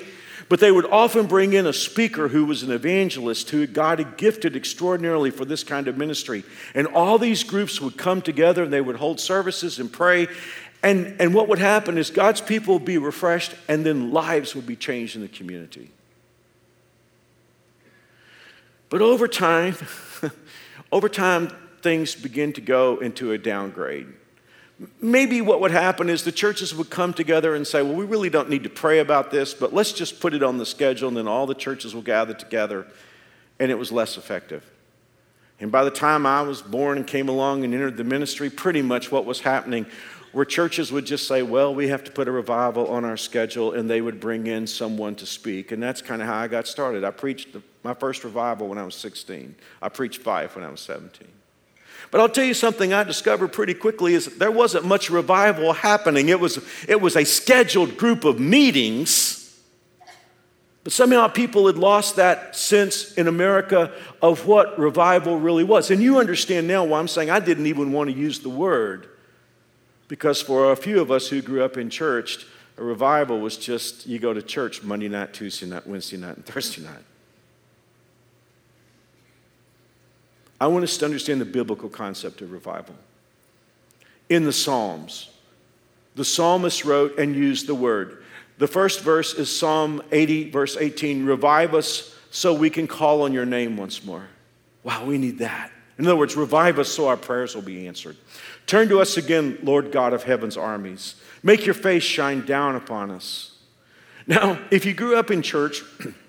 [0.52, 4.18] But they would often bring in a speaker who was an evangelist who God had
[4.18, 6.44] gifted extraordinarily for this kind of ministry.
[6.76, 10.28] And all these groups would come together and they would hold services and pray.
[10.84, 14.68] And, and what would happen is God's people would be refreshed and then lives would
[14.68, 15.90] be changed in the community.
[18.90, 19.78] But over time,
[20.92, 24.08] over time, things begin to go into a downgrade
[25.02, 28.30] maybe what would happen is the churches would come together and say, well, we really
[28.30, 31.18] don't need to pray about this, but let's just put it on the schedule, and
[31.18, 32.88] then all the churches will gather together,
[33.60, 34.70] and it was less effective.
[35.60, 38.82] And by the time I was born and came along and entered the ministry, pretty
[38.82, 39.86] much what was happening
[40.34, 43.74] were churches would just say, well, we have to put a revival on our schedule,
[43.74, 45.72] and they would bring in someone to speak.
[45.72, 47.04] And that's kind of how I got started.
[47.04, 47.50] I preached
[47.84, 49.56] my first revival when I was 16.
[49.82, 51.28] I preached five when I was 17.
[52.12, 56.28] But I'll tell you something I discovered pretty quickly is there wasn't much revival happening.
[56.28, 59.38] It was, it was a scheduled group of meetings.
[60.84, 65.90] But somehow people had lost that sense in America of what revival really was.
[65.90, 69.08] And you understand now why I'm saying I didn't even want to use the word.
[70.10, 72.46] Because for a few of us who grew up in church,
[72.78, 76.46] a revival was just you go to church Monday night, Tuesday night, Wednesday night, and
[76.48, 77.04] Thursday night.
[80.62, 82.94] I want us to understand the biblical concept of revival.
[84.30, 85.32] In the Psalms,
[86.14, 88.24] the psalmist wrote and used the word.
[88.60, 93.34] The first verse is Psalm 80, verse 18 Revive us so we can call on
[93.34, 94.28] your name once more.
[94.84, 95.72] Wow, we need that.
[95.98, 98.18] In other words, revive us so our prayers will be answered.
[98.68, 101.16] Turn to us again, Lord God of heaven's armies.
[101.42, 103.58] Make your face shine down upon us.
[104.28, 105.82] Now, if you grew up in church,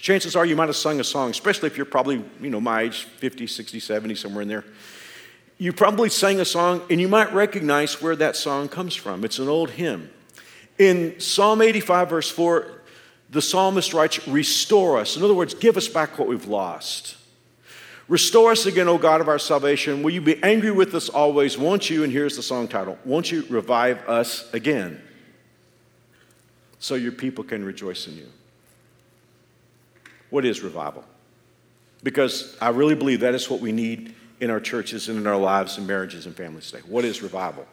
[0.00, 2.82] chances are you might have sung a song, especially if you're probably, you know, my
[2.82, 4.64] age, 50, 60, 70, somewhere in there.
[5.58, 9.24] You probably sang a song and you might recognize where that song comes from.
[9.24, 10.10] It's an old hymn.
[10.78, 12.80] In Psalm 85, verse 4,
[13.28, 15.16] the psalmist writes, Restore us.
[15.16, 17.16] In other words, give us back what we've lost.
[18.08, 20.02] Restore us again, O God of our salvation.
[20.02, 21.56] Will you be angry with us always?
[21.56, 22.02] Won't you?
[22.02, 25.00] And here's the song title Won't you revive us again
[26.78, 28.26] so your people can rejoice in you?
[30.30, 31.04] What is revival?
[32.02, 35.36] Because I really believe that is what we need in our churches and in our
[35.36, 36.82] lives and marriages and families today.
[36.86, 37.66] What is revival?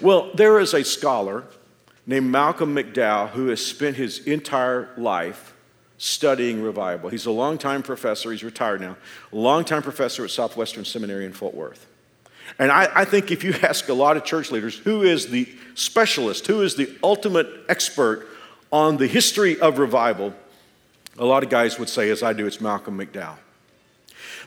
[0.00, 1.44] Well, there is a scholar
[2.06, 5.54] named Malcolm McDow who has spent his entire life
[5.98, 7.08] studying revival.
[7.08, 8.96] He's a longtime professor, he's retired now,
[9.30, 11.86] longtime professor at Southwestern Seminary in Fort Worth.
[12.58, 15.48] And I, I, think if you ask a lot of church leaders who is the
[15.74, 18.26] specialist, who is the ultimate expert
[18.72, 20.34] on the history of revival,
[21.18, 23.36] a lot of guys would say, as I do, it's Malcolm McDow.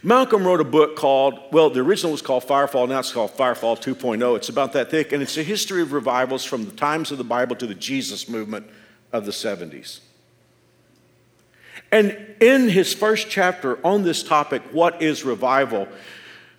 [0.04, 3.76] Malcolm wrote a book called, well, the original was called Firefall, now it's called Firefall
[3.82, 4.36] 2.0.
[4.36, 7.24] It's about that thick, and it's a history of revivals from the times of the
[7.24, 8.68] Bible to the Jesus movement
[9.12, 10.00] of the 70s.
[11.92, 15.88] And in his first chapter on this topic, what is revival?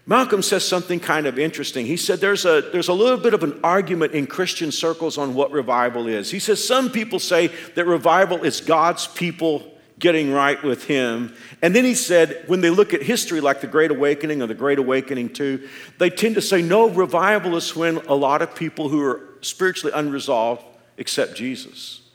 [0.07, 1.85] Malcolm says something kind of interesting.
[1.85, 5.35] He said there's a, there's a little bit of an argument in Christian circles on
[5.35, 6.31] what revival is.
[6.31, 11.35] He says some people say that revival is God's people getting right with Him.
[11.63, 14.55] And then he said when they look at history like the Great Awakening or the
[14.55, 18.89] Great Awakening 2, they tend to say no, revival is when a lot of people
[18.89, 20.65] who are spiritually unresolved
[20.99, 22.01] accept Jesus.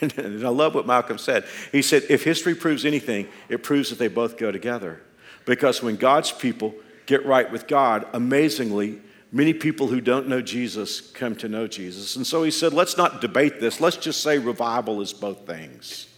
[0.00, 1.46] And I love what Malcolm said.
[1.72, 5.00] He said, if history proves anything, it proves that they both go together.
[5.46, 6.74] Because when God's people
[7.06, 9.00] get right with God, amazingly,
[9.32, 12.14] many people who don't know Jesus come to know Jesus.
[12.14, 13.80] And so he said, let's not debate this.
[13.80, 16.08] Let's just say revival is both things.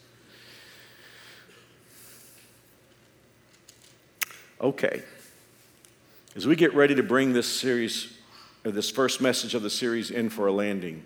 [4.60, 5.02] Okay.
[6.34, 8.12] As we get ready to bring this series,
[8.64, 11.04] or this first message of the series in for a landing,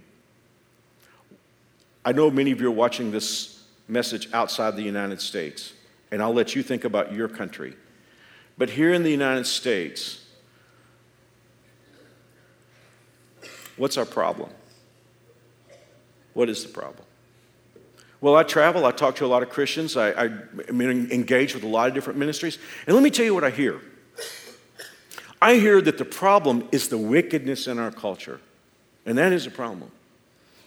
[2.05, 5.75] I know many of you are watching this message outside the United States,
[6.11, 7.77] and I'll let you think about your country.
[8.59, 10.25] But here in the United States,
[13.77, 14.51] what's our problem?
[16.33, 17.05] What is the problem?
[18.23, 20.31] Well, I travel, I talk to a lot of Christians, I, I,
[21.57, 22.57] with a lot of different ministries,
[22.87, 23.81] and let me tell you what I hear.
[25.43, 28.39] I hear that the problem is the wickedness in our culture,
[29.05, 29.91] and that is a problem.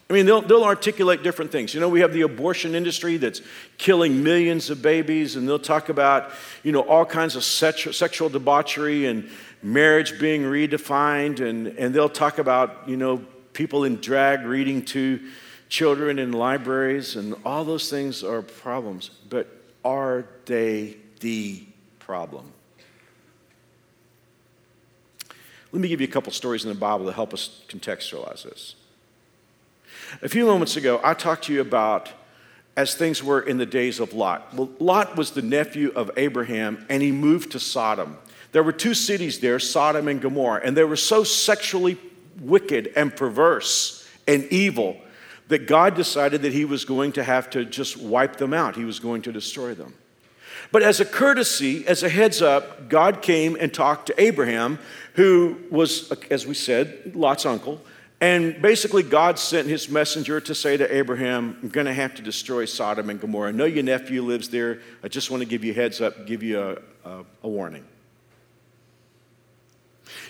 [0.10, 1.74] I mean, they'll, they'll articulate different things.
[1.74, 3.42] You know, we have the abortion industry that's
[3.78, 9.06] killing millions of babies, and they'll talk about, you know, all kinds of sexual debauchery
[9.06, 9.30] and
[9.64, 15.22] marriage being redefined, and, and they'll talk about, you know, people in drag reading to
[15.70, 19.10] children in libraries, and all those things are problems.
[19.30, 19.48] But
[19.84, 21.64] are they the
[22.00, 22.52] problem?
[25.72, 28.76] Let me give you a couple stories in the Bible to help us contextualize this.
[30.22, 32.10] A few moments ago, I talked to you about
[32.78, 34.54] as things were in the days of Lot.
[34.54, 38.18] Well, Lot was the nephew of Abraham, and he moved to Sodom.
[38.52, 41.98] There were two cities there, Sodom and Gomorrah, and they were so sexually
[42.40, 44.98] wicked and perverse and evil
[45.48, 48.76] that God decided that he was going to have to just wipe them out.
[48.76, 49.94] He was going to destroy them.
[50.72, 54.80] But as a courtesy, as a heads up, God came and talked to Abraham,
[55.14, 57.82] who was, as we said, Lot's uncle.
[58.22, 62.22] And basically, God sent his messenger to say to Abraham, I'm going to have to
[62.22, 63.50] destroy Sodom and Gomorrah.
[63.50, 64.82] I know your nephew lives there.
[65.04, 67.86] I just want to give you a heads up, give you a, a, a warning.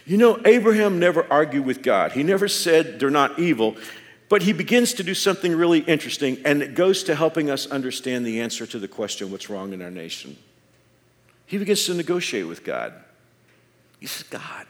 [0.06, 2.12] You know, Abraham never argued with God.
[2.12, 3.76] He never said they're not evil,
[4.30, 8.26] but he begins to do something really interesting, and it goes to helping us understand
[8.26, 10.38] the answer to the question what's wrong in our nation.
[11.46, 12.94] He begins to negotiate with God.
[14.00, 14.66] He says, God,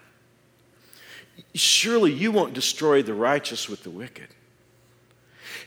[1.54, 4.28] Surely you won't destroy the righteous with the wicked.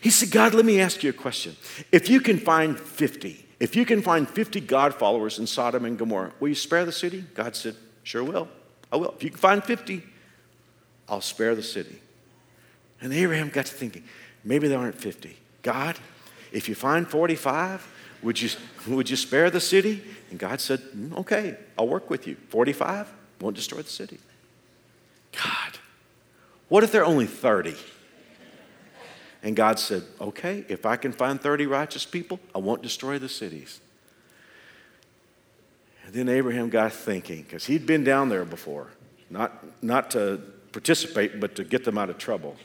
[0.00, 1.56] He said, God, let me ask you a question.
[1.90, 5.98] If you can find 50, if you can find 50 God followers in Sodom and
[5.98, 7.24] Gomorrah, will you spare the city?
[7.34, 8.48] God said, Sure will.
[8.92, 9.12] I will.
[9.16, 10.02] If you can find 50,
[11.08, 12.00] I'll spare the city.
[13.00, 14.04] And Abraham got to thinking,
[14.44, 15.36] maybe there aren't 50.
[15.62, 15.96] God,
[16.52, 17.86] if you find 45,
[18.22, 18.50] would you,
[18.88, 20.02] would you spare the city?
[20.30, 22.36] And God said, mm, Okay, I'll work with you.
[22.48, 24.18] 45 won't destroy the city.
[25.32, 25.78] God,
[26.68, 27.76] what if there are only 30?
[29.42, 33.28] And God said, Okay, if I can find 30 righteous people, I won't destroy the
[33.28, 33.80] cities.
[36.04, 38.88] And then Abraham got thinking, because he'd been down there before,
[39.28, 40.40] not, not to
[40.72, 42.56] participate, but to get them out of trouble.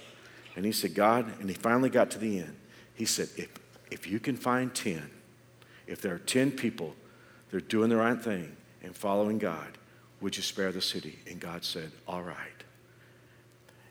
[0.56, 2.56] And he said, God, and he finally got to the end.
[2.94, 3.50] He said, If,
[3.92, 5.10] if you can find 10,
[5.88, 6.96] if there are 10 people
[7.52, 9.78] they're doing the right thing and following God,
[10.22, 11.20] would you spare the city?
[11.30, 12.38] And God said, All right.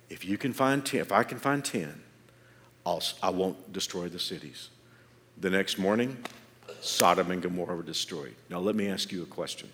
[0.09, 2.03] If you can find 10, if I can find 10,
[2.85, 4.69] I'll, I won't destroy the cities.
[5.41, 6.19] The next morning,
[6.81, 8.35] Sodom and Gomorrah were destroyed.
[8.51, 9.71] Now, let me ask you a question.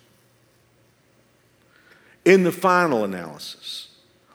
[2.25, 3.88] In the final analysis,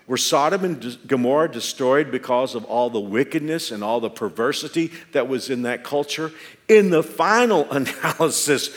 [0.07, 5.29] were Sodom and Gomorrah destroyed because of all the wickedness and all the perversity that
[5.29, 6.31] was in that culture?
[6.69, 8.77] In the final analysis,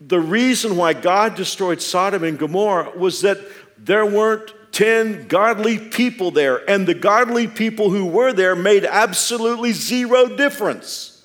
[0.00, 3.38] the reason why God destroyed Sodom and Gomorrah was that
[3.78, 9.72] there weren't 10 godly people there, and the godly people who were there made absolutely
[9.72, 11.24] zero difference.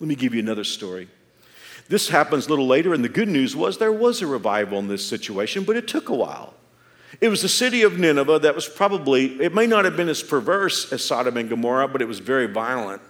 [0.00, 1.08] Let me give you another story.
[1.88, 4.88] This happens a little later, and the good news was there was a revival in
[4.88, 6.54] this situation, but it took a while.
[7.20, 10.22] It was the city of Nineveh that was probably, it may not have been as
[10.22, 13.02] perverse as Sodom and Gomorrah, but it was very violent.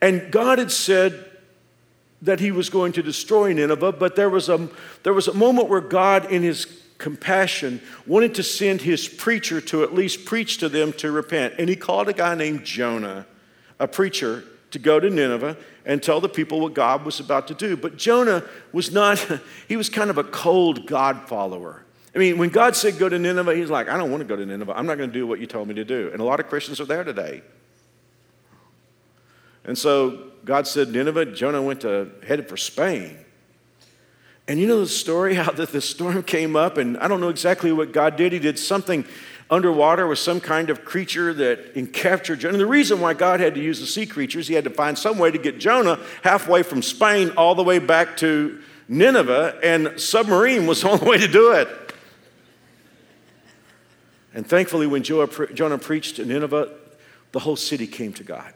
[0.00, 1.30] And God had said
[2.22, 4.68] that he was going to destroy Nineveh, but there was a,
[5.02, 6.66] there was a moment where God, in his
[6.98, 11.54] compassion, wanted to send his preacher to at least preach to them to repent.
[11.58, 13.26] And he called a guy named Jonah,
[13.78, 17.54] a preacher, to go to Nineveh and tell the people what God was about to
[17.54, 17.76] do.
[17.76, 18.42] But Jonah
[18.72, 19.24] was not,
[19.68, 21.85] he was kind of a cold God follower.
[22.16, 24.36] I mean, when God said go to Nineveh, he's like, I don't want to go
[24.36, 24.72] to Nineveh.
[24.74, 26.08] I'm not going to do what you told me to do.
[26.10, 27.42] And a lot of Christians are there today.
[29.66, 33.18] And so God said Nineveh, Jonah went to headed for Spain.
[34.48, 37.28] And you know the story how that the storm came up, and I don't know
[37.28, 38.32] exactly what God did.
[38.32, 39.04] He did something
[39.50, 42.54] underwater with some kind of creature that captured Jonah.
[42.54, 44.98] And the reason why God had to use the sea creatures, he had to find
[44.98, 50.00] some way to get Jonah halfway from Spain all the way back to Nineveh, and
[50.00, 51.68] submarine was the only way to do it.
[54.36, 56.68] And thankfully, when Jonah preached in Nineveh,
[57.32, 58.52] the whole city came to God.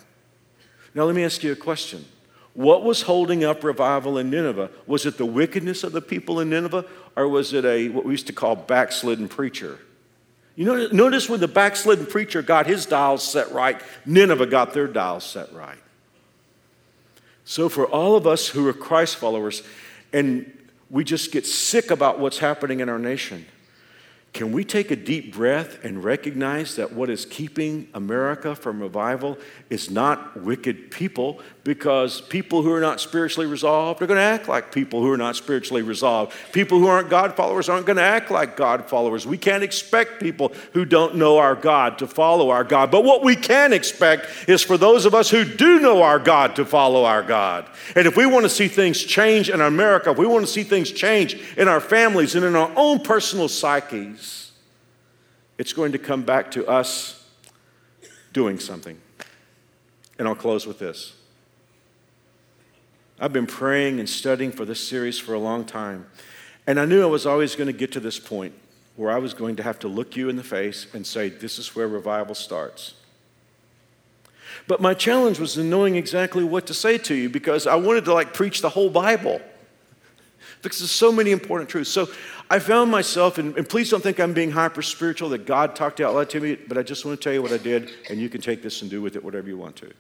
[0.95, 2.05] Now, let me ask you a question.
[2.53, 4.70] What was holding up revival in Nineveh?
[4.87, 6.85] Was it the wickedness of the people in Nineveh,
[7.16, 9.78] or was it a what we used to call backslidden preacher?
[10.55, 15.24] You notice when the backslidden preacher got his dials set right, Nineveh got their dials
[15.24, 15.78] set right.
[17.47, 19.62] So, for all of us who are Christ followers,
[20.12, 20.53] and
[20.91, 23.47] we just get sick about what's happening in our nation,
[24.33, 29.37] can we take a deep breath and recognize that what is keeping America from revival
[29.70, 34.49] is not wicked people, because people who are not spiritually resolved are going to act
[34.49, 36.33] like people who are not spiritually resolved.
[36.53, 39.26] People who aren't God followers aren't going to act like God followers.
[39.26, 42.91] We can't expect people who don't know our God to follow our God.
[42.91, 46.57] But what we can expect is for those of us who do know our God
[46.57, 47.68] to follow our God.
[47.95, 50.62] And if we want to see things change in America, if we want to see
[50.62, 54.20] things change in our families and in our own personal psyches,
[55.61, 57.23] it's going to come back to us
[58.33, 58.99] doing something.
[60.19, 61.13] And I'll close with this.
[63.21, 66.07] I've been praying and studying for this series for a long time.
[66.67, 68.55] And I knew I was always going to get to this point
[68.97, 71.59] where I was going to have to look you in the face and say, This
[71.59, 72.95] is where revival starts.
[74.67, 78.07] But my challenge was in knowing exactly what to say to you because I wanted
[78.07, 79.43] to like preach the whole Bible
[80.63, 81.91] because there's so many important truths.
[81.91, 82.09] So
[82.51, 86.01] I found myself, and, and please don't think I'm being hyper spiritual that God talked
[86.01, 88.21] out loud to me, but I just want to tell you what I did, and
[88.21, 89.93] you can take this and do with it whatever you want to.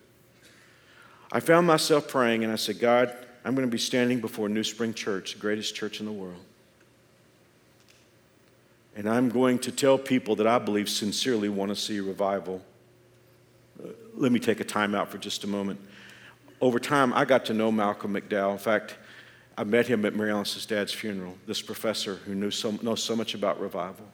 [1.32, 4.64] I found myself praying and I said, God, I'm going to be standing before New
[4.64, 6.40] Spring Church, the greatest church in the world.
[8.96, 12.60] And I'm going to tell people that I believe sincerely want to see revival.
[13.82, 15.80] Uh, let me take a time out for just a moment.
[16.60, 18.52] Over time, I got to know Malcolm McDow.
[18.52, 18.96] In fact,
[19.56, 23.14] I met him at Mary Alice's dad's funeral, this professor who knew so, knows so
[23.14, 24.06] much about revival.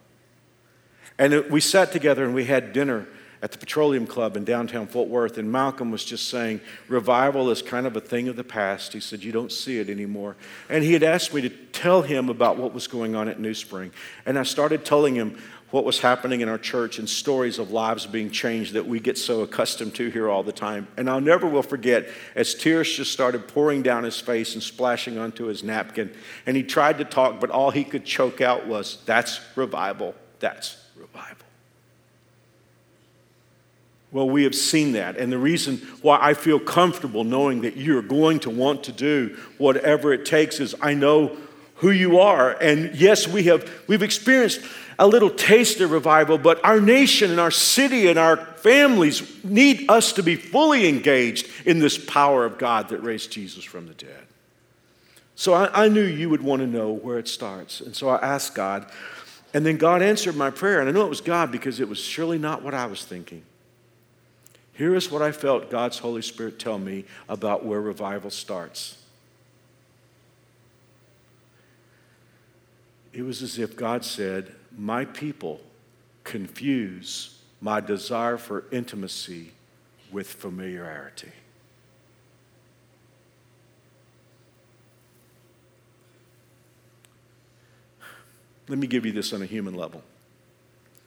[1.18, 3.06] And it, we sat together and we had dinner
[3.42, 7.60] at the Petroleum Club in downtown Fort Worth, and Malcolm was just saying, Revival is
[7.62, 8.92] kind of a thing of the past.
[8.92, 10.36] He said, You don't see it anymore.
[10.68, 13.54] And he had asked me to tell him about what was going on at New
[13.54, 13.92] Spring.
[14.24, 15.38] And I started telling him
[15.70, 19.18] what was happening in our church and stories of lives being changed that we get
[19.18, 20.86] so accustomed to here all the time.
[20.96, 25.18] And I'll never will forget as tears just started pouring down his face and splashing
[25.18, 26.14] onto his napkin.
[26.46, 30.14] And he tried to talk, but all he could choke out was, That's revival.
[30.38, 31.46] That's revival.
[34.12, 35.16] Well, we have seen that.
[35.16, 39.36] And the reason why I feel comfortable knowing that you're going to want to do
[39.58, 41.36] whatever it takes is I know
[41.76, 42.52] who you are.
[42.52, 44.60] And yes, we have we've experienced
[44.98, 49.90] a little taste of revival, but our nation and our city and our families need
[49.90, 53.94] us to be fully engaged in this power of God that raised Jesus from the
[53.94, 54.24] dead.
[55.34, 57.82] So I, I knew you would want to know where it starts.
[57.82, 58.90] And so I asked God,
[59.52, 60.80] and then God answered my prayer.
[60.80, 63.42] And I know it was God because it was surely not what I was thinking.
[64.72, 68.98] Here is what I felt God's Holy Spirit tell me about where revival starts.
[73.12, 75.60] It was as if God said, My people
[76.24, 79.52] confuse my desire for intimacy
[80.12, 81.32] with familiarity.
[88.68, 90.02] Let me give you this on a human level.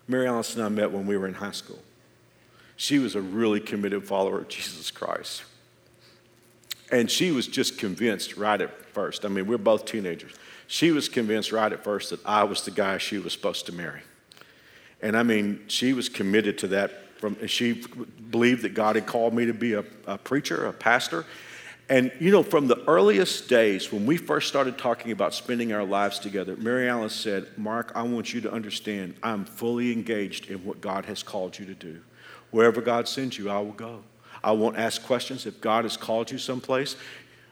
[0.08, 1.80] Mary Alice and I met when we were in high school.
[2.76, 5.44] She was a really committed follower of Jesus Christ.
[6.92, 9.26] And she was just convinced right at first.
[9.26, 10.34] I mean, we're both teenagers.
[10.72, 13.72] She was convinced right at first that I was the guy she was supposed to
[13.72, 14.02] marry.
[15.02, 16.92] And I mean, she was committed to that.
[17.18, 17.84] From, she
[18.30, 21.26] believed that God had called me to be a, a preacher, a pastor.
[21.90, 25.84] And you know, from the earliest days when we first started talking about spending our
[25.84, 30.64] lives together, Mary Alice said, Mark, I want you to understand I'm fully engaged in
[30.64, 32.00] what God has called you to do.
[32.52, 34.04] Wherever God sends you, I will go.
[34.44, 35.48] I won't ask questions.
[35.48, 36.96] If God has called you someplace,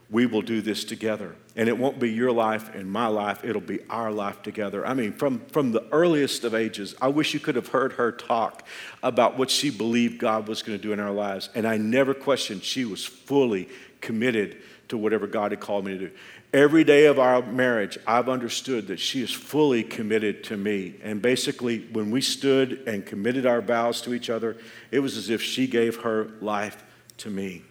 [0.10, 1.36] we will do this together.
[1.56, 4.86] And it won't be your life and my life, it'll be our life together.
[4.86, 8.12] I mean, from, from the earliest of ages, I wish you could have heard her
[8.12, 8.66] talk
[9.04, 11.50] about what she believed God was going to do in our lives.
[11.56, 13.68] And I never questioned she was fully
[14.00, 14.58] committed
[14.90, 16.12] to whatever God had called me to do.
[16.54, 20.96] Every day of our marriage, I've understood that she is fully committed to me.
[21.04, 24.56] And basically, when we stood and committed our vows to each other,
[24.90, 26.86] it was as if she gave her life
[27.18, 27.64] to me.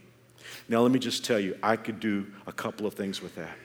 [0.68, 3.56] Now, let me just tell you, I could do a couple of things with that.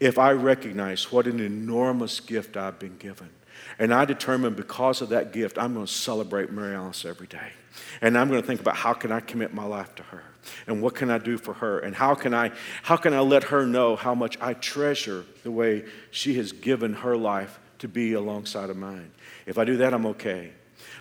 [0.00, 3.30] If I recognize what an enormous gift I've been given,
[3.78, 7.52] and I determine because of that gift, I'm going to celebrate Mary Alice every day.
[8.00, 10.22] And I'm going to think about how can I commit my life to her?
[10.66, 11.78] And what can I do for her?
[11.78, 15.50] And how can I how can I let her know how much I treasure the
[15.50, 19.10] way she has given her life to be alongside of mine?
[19.46, 20.52] If I do that, I'm okay.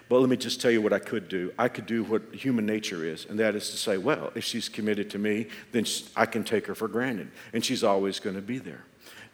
[0.10, 1.54] But let me just tell you what I could do.
[1.58, 4.70] I could do what human nature is, and that is to say, well, if she's
[4.70, 8.42] committed to me, then I can take her for granted, and she's always going to
[8.42, 8.84] be there.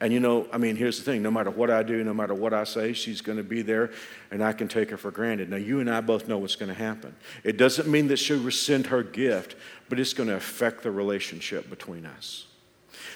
[0.01, 2.33] And you know, I mean, here's the thing no matter what I do, no matter
[2.33, 3.91] what I say, she's going to be there
[4.31, 5.49] and I can take her for granted.
[5.49, 7.15] Now, you and I both know what's going to happen.
[7.43, 9.55] It doesn't mean that she'll rescind her gift,
[9.89, 12.45] but it's going to affect the relationship between us.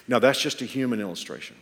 [0.07, 1.55] Now, that's just a human illustration.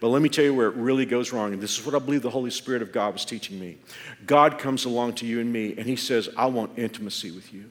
[0.00, 1.52] But let me tell you where it really goes wrong.
[1.52, 3.76] And this is what I believe the Holy Spirit of God was teaching me.
[4.26, 7.70] God comes along to you and me, and He says, I want intimacy with you.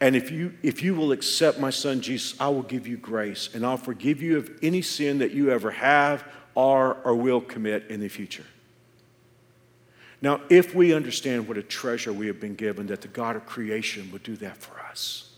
[0.00, 3.50] And if you, if you will accept my son Jesus, I will give you grace,
[3.54, 6.24] and I'll forgive you of any sin that you ever have,
[6.56, 8.46] are, or will commit in the future.
[10.22, 13.46] Now, if we understand what a treasure we have been given, that the God of
[13.46, 15.33] creation would do that for us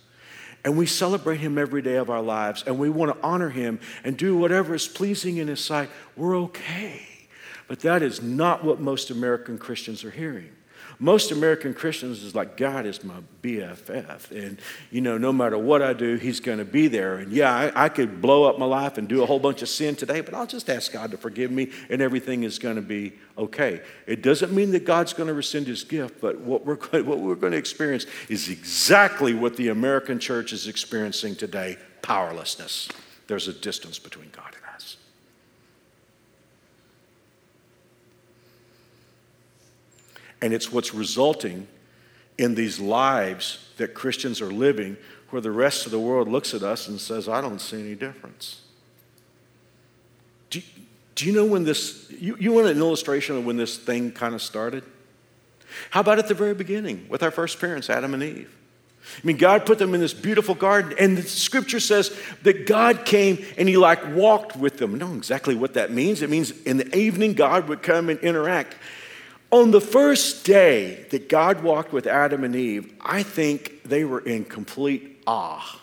[0.67, 3.79] and we celebrate him every day of our lives and we want to honor him
[4.03, 7.03] and do whatever is pleasing in his sight, we're okay.
[7.69, 10.51] But that is not what most American Christians are hearing.
[10.99, 14.31] Most American Christians is like, God is my BFF.
[14.31, 14.59] And,
[14.91, 17.17] you know, no matter what I do, He's going to be there.
[17.17, 19.69] And yeah, I, I, could blow up my life and do a whole bunch of
[19.69, 22.83] sin today, but I'll just ask God to forgive me and everything is going to
[22.83, 23.83] be okay.
[24.07, 27.35] It doesn't mean that God's going to rescind His gift, but what we're, what we're
[27.35, 32.89] going to experience is exactly what the American church is experiencing today powerlessness.
[33.27, 34.56] There's a distance between God
[40.43, 41.67] and it's what's resulting
[42.39, 44.97] in these lives that Christians are living
[45.31, 47.95] where the rest of the world looks at us and says, I don't see any
[47.95, 48.61] difference.
[50.51, 50.65] Do you,
[51.15, 54.35] do you know when this, you, you want an illustration of when this thing kind
[54.35, 54.85] of started?
[55.91, 58.55] How about at the very beginning with our first parents, Adam and Eve?
[59.17, 63.05] I mean, God put them in this beautiful garden, and the scripture says that God
[63.05, 64.95] came and He like walked with them.
[64.95, 66.23] I know exactly what that means.
[66.23, 68.75] It means in the evening, God would come and interact.
[69.51, 74.21] On the first day that God walked with Adam and Eve, I think they were
[74.21, 75.81] in complete awe.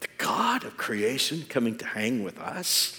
[0.00, 2.96] The God of creation coming to hang with us.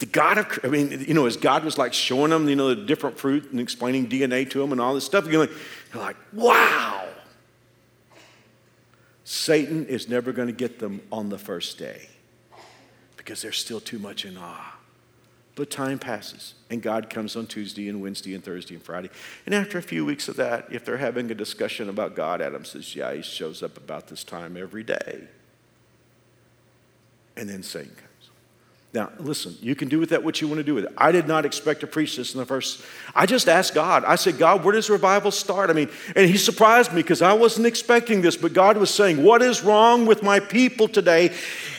[0.00, 2.74] The God of, I mean, you know, as God was like showing them, you know,
[2.74, 5.56] the different fruit and explaining DNA to them and all this stuff, you're like,
[5.92, 7.08] you're like wow.
[9.24, 12.08] Satan is never going to get them on the first day
[13.16, 14.77] because they're still too much in awe.
[15.58, 19.10] But time passes, and God comes on Tuesday and Wednesday and Thursday and Friday.
[19.44, 22.64] And after a few weeks of that, if they're having a discussion about God, Adam
[22.64, 25.24] says, Yeah, he shows up about this time every day.
[27.36, 28.07] And then Satan comes.
[28.94, 30.94] Now, listen, you can do with that what you want to do with it.
[30.96, 32.82] I did not expect to preach this in the first.
[33.14, 34.02] I just asked God.
[34.04, 35.68] I said, God, where does revival start?
[35.68, 39.22] I mean, and He surprised me because I wasn't expecting this, but God was saying,
[39.22, 41.34] What is wrong with my people today?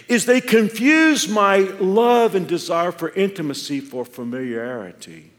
[0.09, 5.31] is they confuse my love and desire for intimacy for familiarity.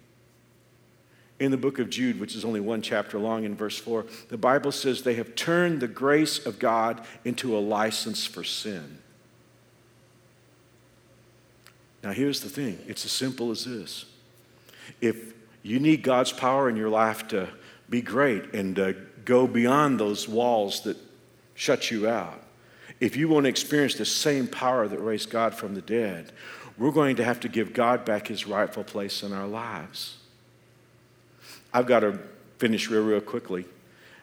[1.40, 4.38] In the book of Jude, which is only one chapter long, in verse 4, the
[4.38, 8.98] Bible says they have turned the grace of God into a license for sin.
[12.02, 14.06] Now, here's the thing it's as simple as this.
[15.00, 17.48] If you need God's power in your life to
[17.88, 18.92] be great and uh,
[19.24, 20.96] go beyond those walls that
[21.54, 22.42] shut you out.
[23.00, 26.32] If you want to experience the same power that raised God from the dead,
[26.78, 30.16] we're going to have to give God back his rightful place in our lives.
[31.72, 32.18] I've got to
[32.58, 33.66] finish real, real quickly.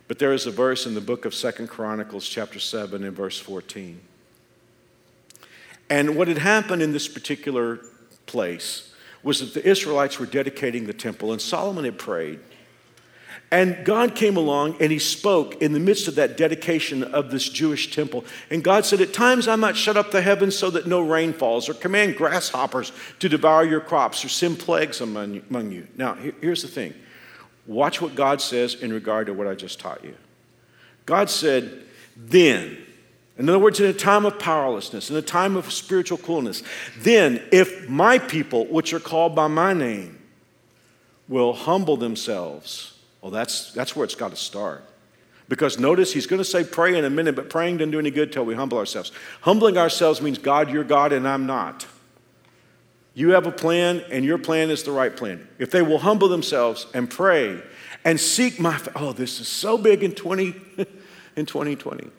[0.08, 3.40] But there is a verse in the book of Second Chronicles, chapter 7, and verse
[3.40, 4.00] 14.
[5.90, 7.80] And what had happened in this particular
[8.26, 12.40] place was that the Israelites were dedicating the temple, and Solomon had prayed.
[13.50, 17.48] And God came along and he spoke in the midst of that dedication of this
[17.48, 18.26] Jewish temple.
[18.50, 21.32] And God said, At times I might shut up the heavens so that no rain
[21.32, 25.88] falls, or command grasshoppers to devour your crops, or send plagues among you.
[25.96, 26.94] Now, here's the thing
[27.66, 30.16] watch what God says in regard to what I just taught you.
[31.06, 31.84] God said,
[32.18, 32.78] Then,
[33.38, 36.64] in other words, in a time of powerlessness, in a time of spiritual coolness,
[37.00, 40.20] then if my people, which are called by my name,
[41.28, 44.84] will humble themselves, well, that's, that's where it's got to start.
[45.50, 48.12] Because notice he's going to say pray in a minute, but praying doesn't do any
[48.12, 49.12] good till we humble ourselves.
[49.42, 51.86] Humbling ourselves means God, you're God, and I'm not.
[53.14, 55.48] You have a plan, and your plan is the right plan.
[55.58, 57.62] If they will humble themselves and pray
[58.04, 60.56] and seek my oh, this is so big in 20
[61.36, 62.10] in 2020.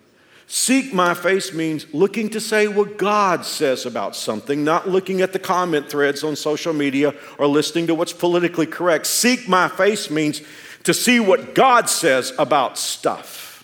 [0.50, 5.34] Seek my face means looking to say what God says about something, not looking at
[5.34, 9.06] the comment threads on social media or listening to what's politically correct.
[9.06, 10.40] Seek my face means
[10.84, 13.62] to see what God says about stuff.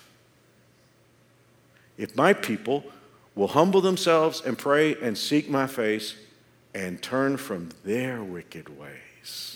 [1.96, 2.84] If my people
[3.34, 6.16] will humble themselves and pray and seek my face
[6.74, 9.53] and turn from their wicked ways,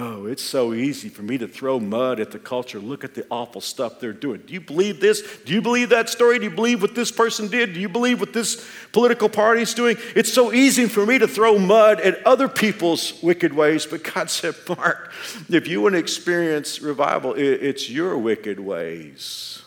[0.00, 2.78] Oh, it's so easy for me to throw mud at the culture.
[2.78, 4.42] Look at the awful stuff they're doing.
[4.46, 5.22] Do you believe this?
[5.44, 6.38] Do you believe that story?
[6.38, 7.74] Do you believe what this person did?
[7.74, 9.96] Do you believe what this political party is doing?
[10.14, 13.86] It's so easy for me to throw mud at other people's wicked ways.
[13.86, 15.12] But God said, Mark,
[15.48, 19.64] if you want to experience revival, it's your wicked ways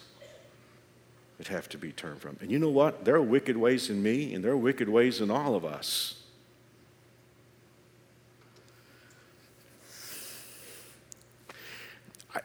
[1.39, 2.37] that have to be turned from.
[2.39, 3.03] And you know what?
[3.03, 6.20] There are wicked ways in me, and there are wicked ways in all of us.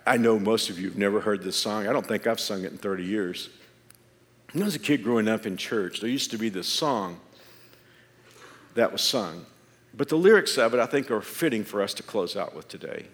[0.07, 1.87] I know most of you have never heard this song.
[1.87, 3.51] I don't think I've sung it in 30 years.
[4.53, 7.20] When I was a kid growing up in church, there used to be this song
[8.74, 9.47] that was sung.
[9.95, 12.68] But the lyrics of it, I think, are fitting for us to close out with
[12.68, 13.07] today.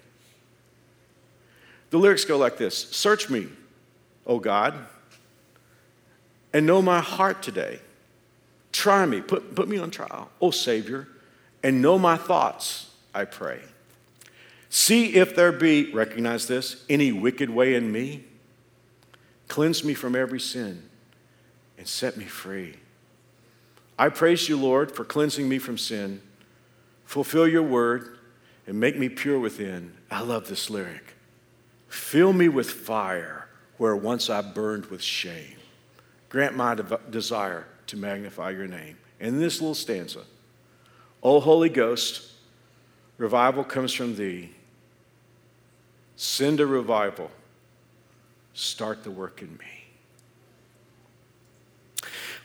[1.91, 3.49] The lyrics go like this Search me,
[4.27, 4.75] O God,
[6.53, 7.81] and know my heart today.
[8.73, 11.07] Try me, put, put me on trial, O Savior,
[11.63, 13.61] and know my thoughts, I pray.
[14.75, 18.25] See if there be, recognize this, any wicked way in me.
[19.47, 20.89] Cleanse me from every sin
[21.77, 22.77] and set me free.
[23.99, 26.23] I praise you, Lord, for cleansing me from sin.
[27.05, 28.17] Fulfill your word
[28.67, 29.93] and make me pure within.
[30.11, 31.17] I love this lyric.
[31.89, 35.59] Fill me with fire where once I burned with shame.
[36.31, 38.97] Grant my de- desire to magnify your name.
[39.21, 40.23] And in this little stanza,
[41.23, 42.33] O Holy Ghost,
[43.19, 44.51] revival comes from thee.
[46.17, 47.31] Send a revival.
[48.55, 49.83] Start the work in me.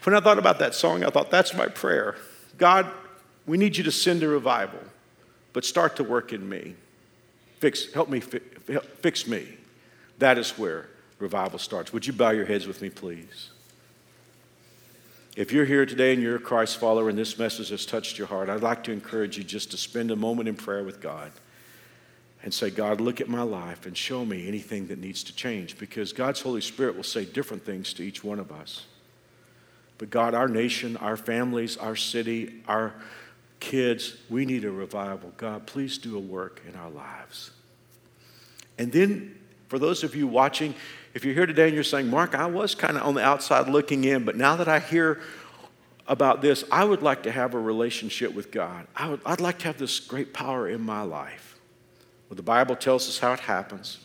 [0.04, 2.16] When I thought about that song, I thought, that's my prayer.
[2.58, 2.90] God,
[3.46, 4.80] we need you to send a revival,
[5.52, 6.76] but start to work in me.
[7.60, 9.48] Fix, help me, fix me.
[10.20, 10.88] That is where
[11.20, 11.92] revival starts.
[11.92, 13.50] Would you bow your heads with me, please?
[15.36, 18.28] If you're here today and you're a Christ follower and this message has touched your
[18.28, 21.32] heart, I'd like to encourage you just to spend a moment in prayer with God
[22.44, 25.78] and say, God, look at my life and show me anything that needs to change.
[25.78, 28.86] Because God's Holy Spirit will say different things to each one of us.
[29.98, 32.94] But God, our nation, our families, our city, our
[33.60, 35.34] kids, we need a revival.
[35.38, 37.52] God, please do a work in our lives.
[38.78, 39.36] And then,
[39.70, 40.76] for those of you watching,
[41.14, 43.68] if you're here today and you're saying, Mark, I was kind of on the outside
[43.68, 45.20] looking in, but now that I hear
[46.08, 48.86] about this, I would like to have a relationship with God.
[48.96, 51.47] I would, I'd like to have this great power in my life.
[52.30, 54.00] Well, the Bible tells us how it happens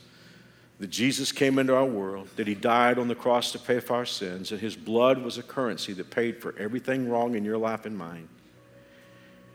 [0.78, 3.94] that Jesus came into our world, that he died on the cross to pay for
[3.94, 7.56] our sins, and his blood was a currency that paid for everything wrong in your
[7.56, 8.28] life and mine.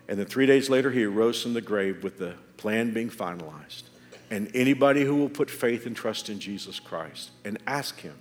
[0.08, 3.84] And then three days later, he arose from the grave with the plan being finalized.
[4.30, 8.16] And anybody who will put faith and trust in Jesus Christ and ask him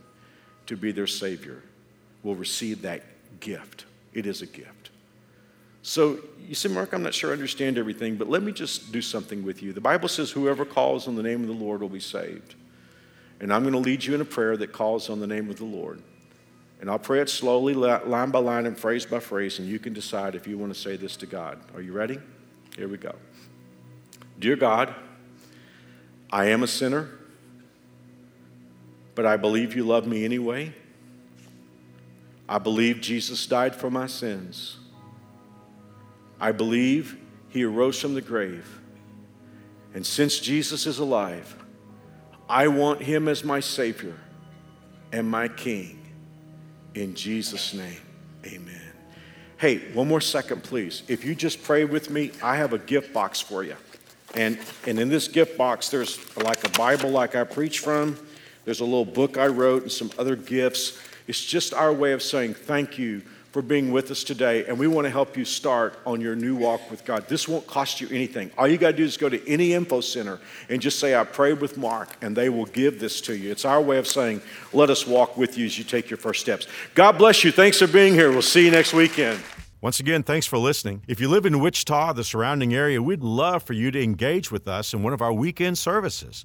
[0.66, 1.62] to be their Savior
[2.24, 3.03] will receive that
[3.38, 3.84] gift.
[4.12, 4.86] It is a gift.
[5.87, 9.01] So you say, Mark, I'm not sure I understand everything, but let me just do
[9.01, 9.72] something with you.
[9.72, 12.57] The Bible says, whoever calls on the name of the Lord will be saved.
[13.41, 15.59] And I'm going to lead you in a prayer that calls on the name of
[15.59, 16.03] the Lord.
[16.80, 19.93] And I'll pray it slowly, line by line, and phrase by phrase, and you can
[19.93, 21.61] decide if you want to say this to God.
[21.74, 22.18] Are you ready?
[22.76, 23.14] Here we go.
[24.39, 24.95] Dear God,
[26.30, 27.11] I am a sinner
[29.16, 30.74] but I believe you love me anyway.
[32.47, 34.76] I believe Jesus died for my sins.
[36.41, 37.18] I believe
[37.49, 38.80] he arose from the grave.
[39.95, 41.57] And since Jesus is alive,
[42.49, 44.16] I want him as my Savior
[45.12, 46.03] and my King.
[46.95, 48.01] In Jesus' name,
[48.45, 48.93] amen.
[49.59, 51.03] Hey, one more second, please.
[51.09, 53.76] If you just pray with me, I have a gift box for you.
[54.34, 58.18] And, and in this gift box, there's like a Bible, like I preach from.
[58.66, 61.01] There's a little book I wrote and some other gifts.
[61.26, 63.22] It's just our way of saying thank you
[63.57, 66.54] for being with us today, and we want to help you start on your new
[66.54, 67.26] walk with God.
[67.26, 68.50] This won't cost you anything.
[68.59, 70.38] All you got to do is go to any info center
[70.68, 73.50] and just say, I prayed with Mark, and they will give this to you.
[73.50, 74.42] It's our way of saying,
[74.74, 76.66] let us walk with you as you take your first steps.
[76.94, 77.50] God bless you.
[77.50, 78.30] Thanks for being here.
[78.30, 79.40] We'll see you next weekend.
[79.80, 81.00] Once again, thanks for listening.
[81.09, 84.68] If you live in Wichita, the surrounding area, we'd love for you to engage with
[84.68, 86.44] us in one of our weekend services.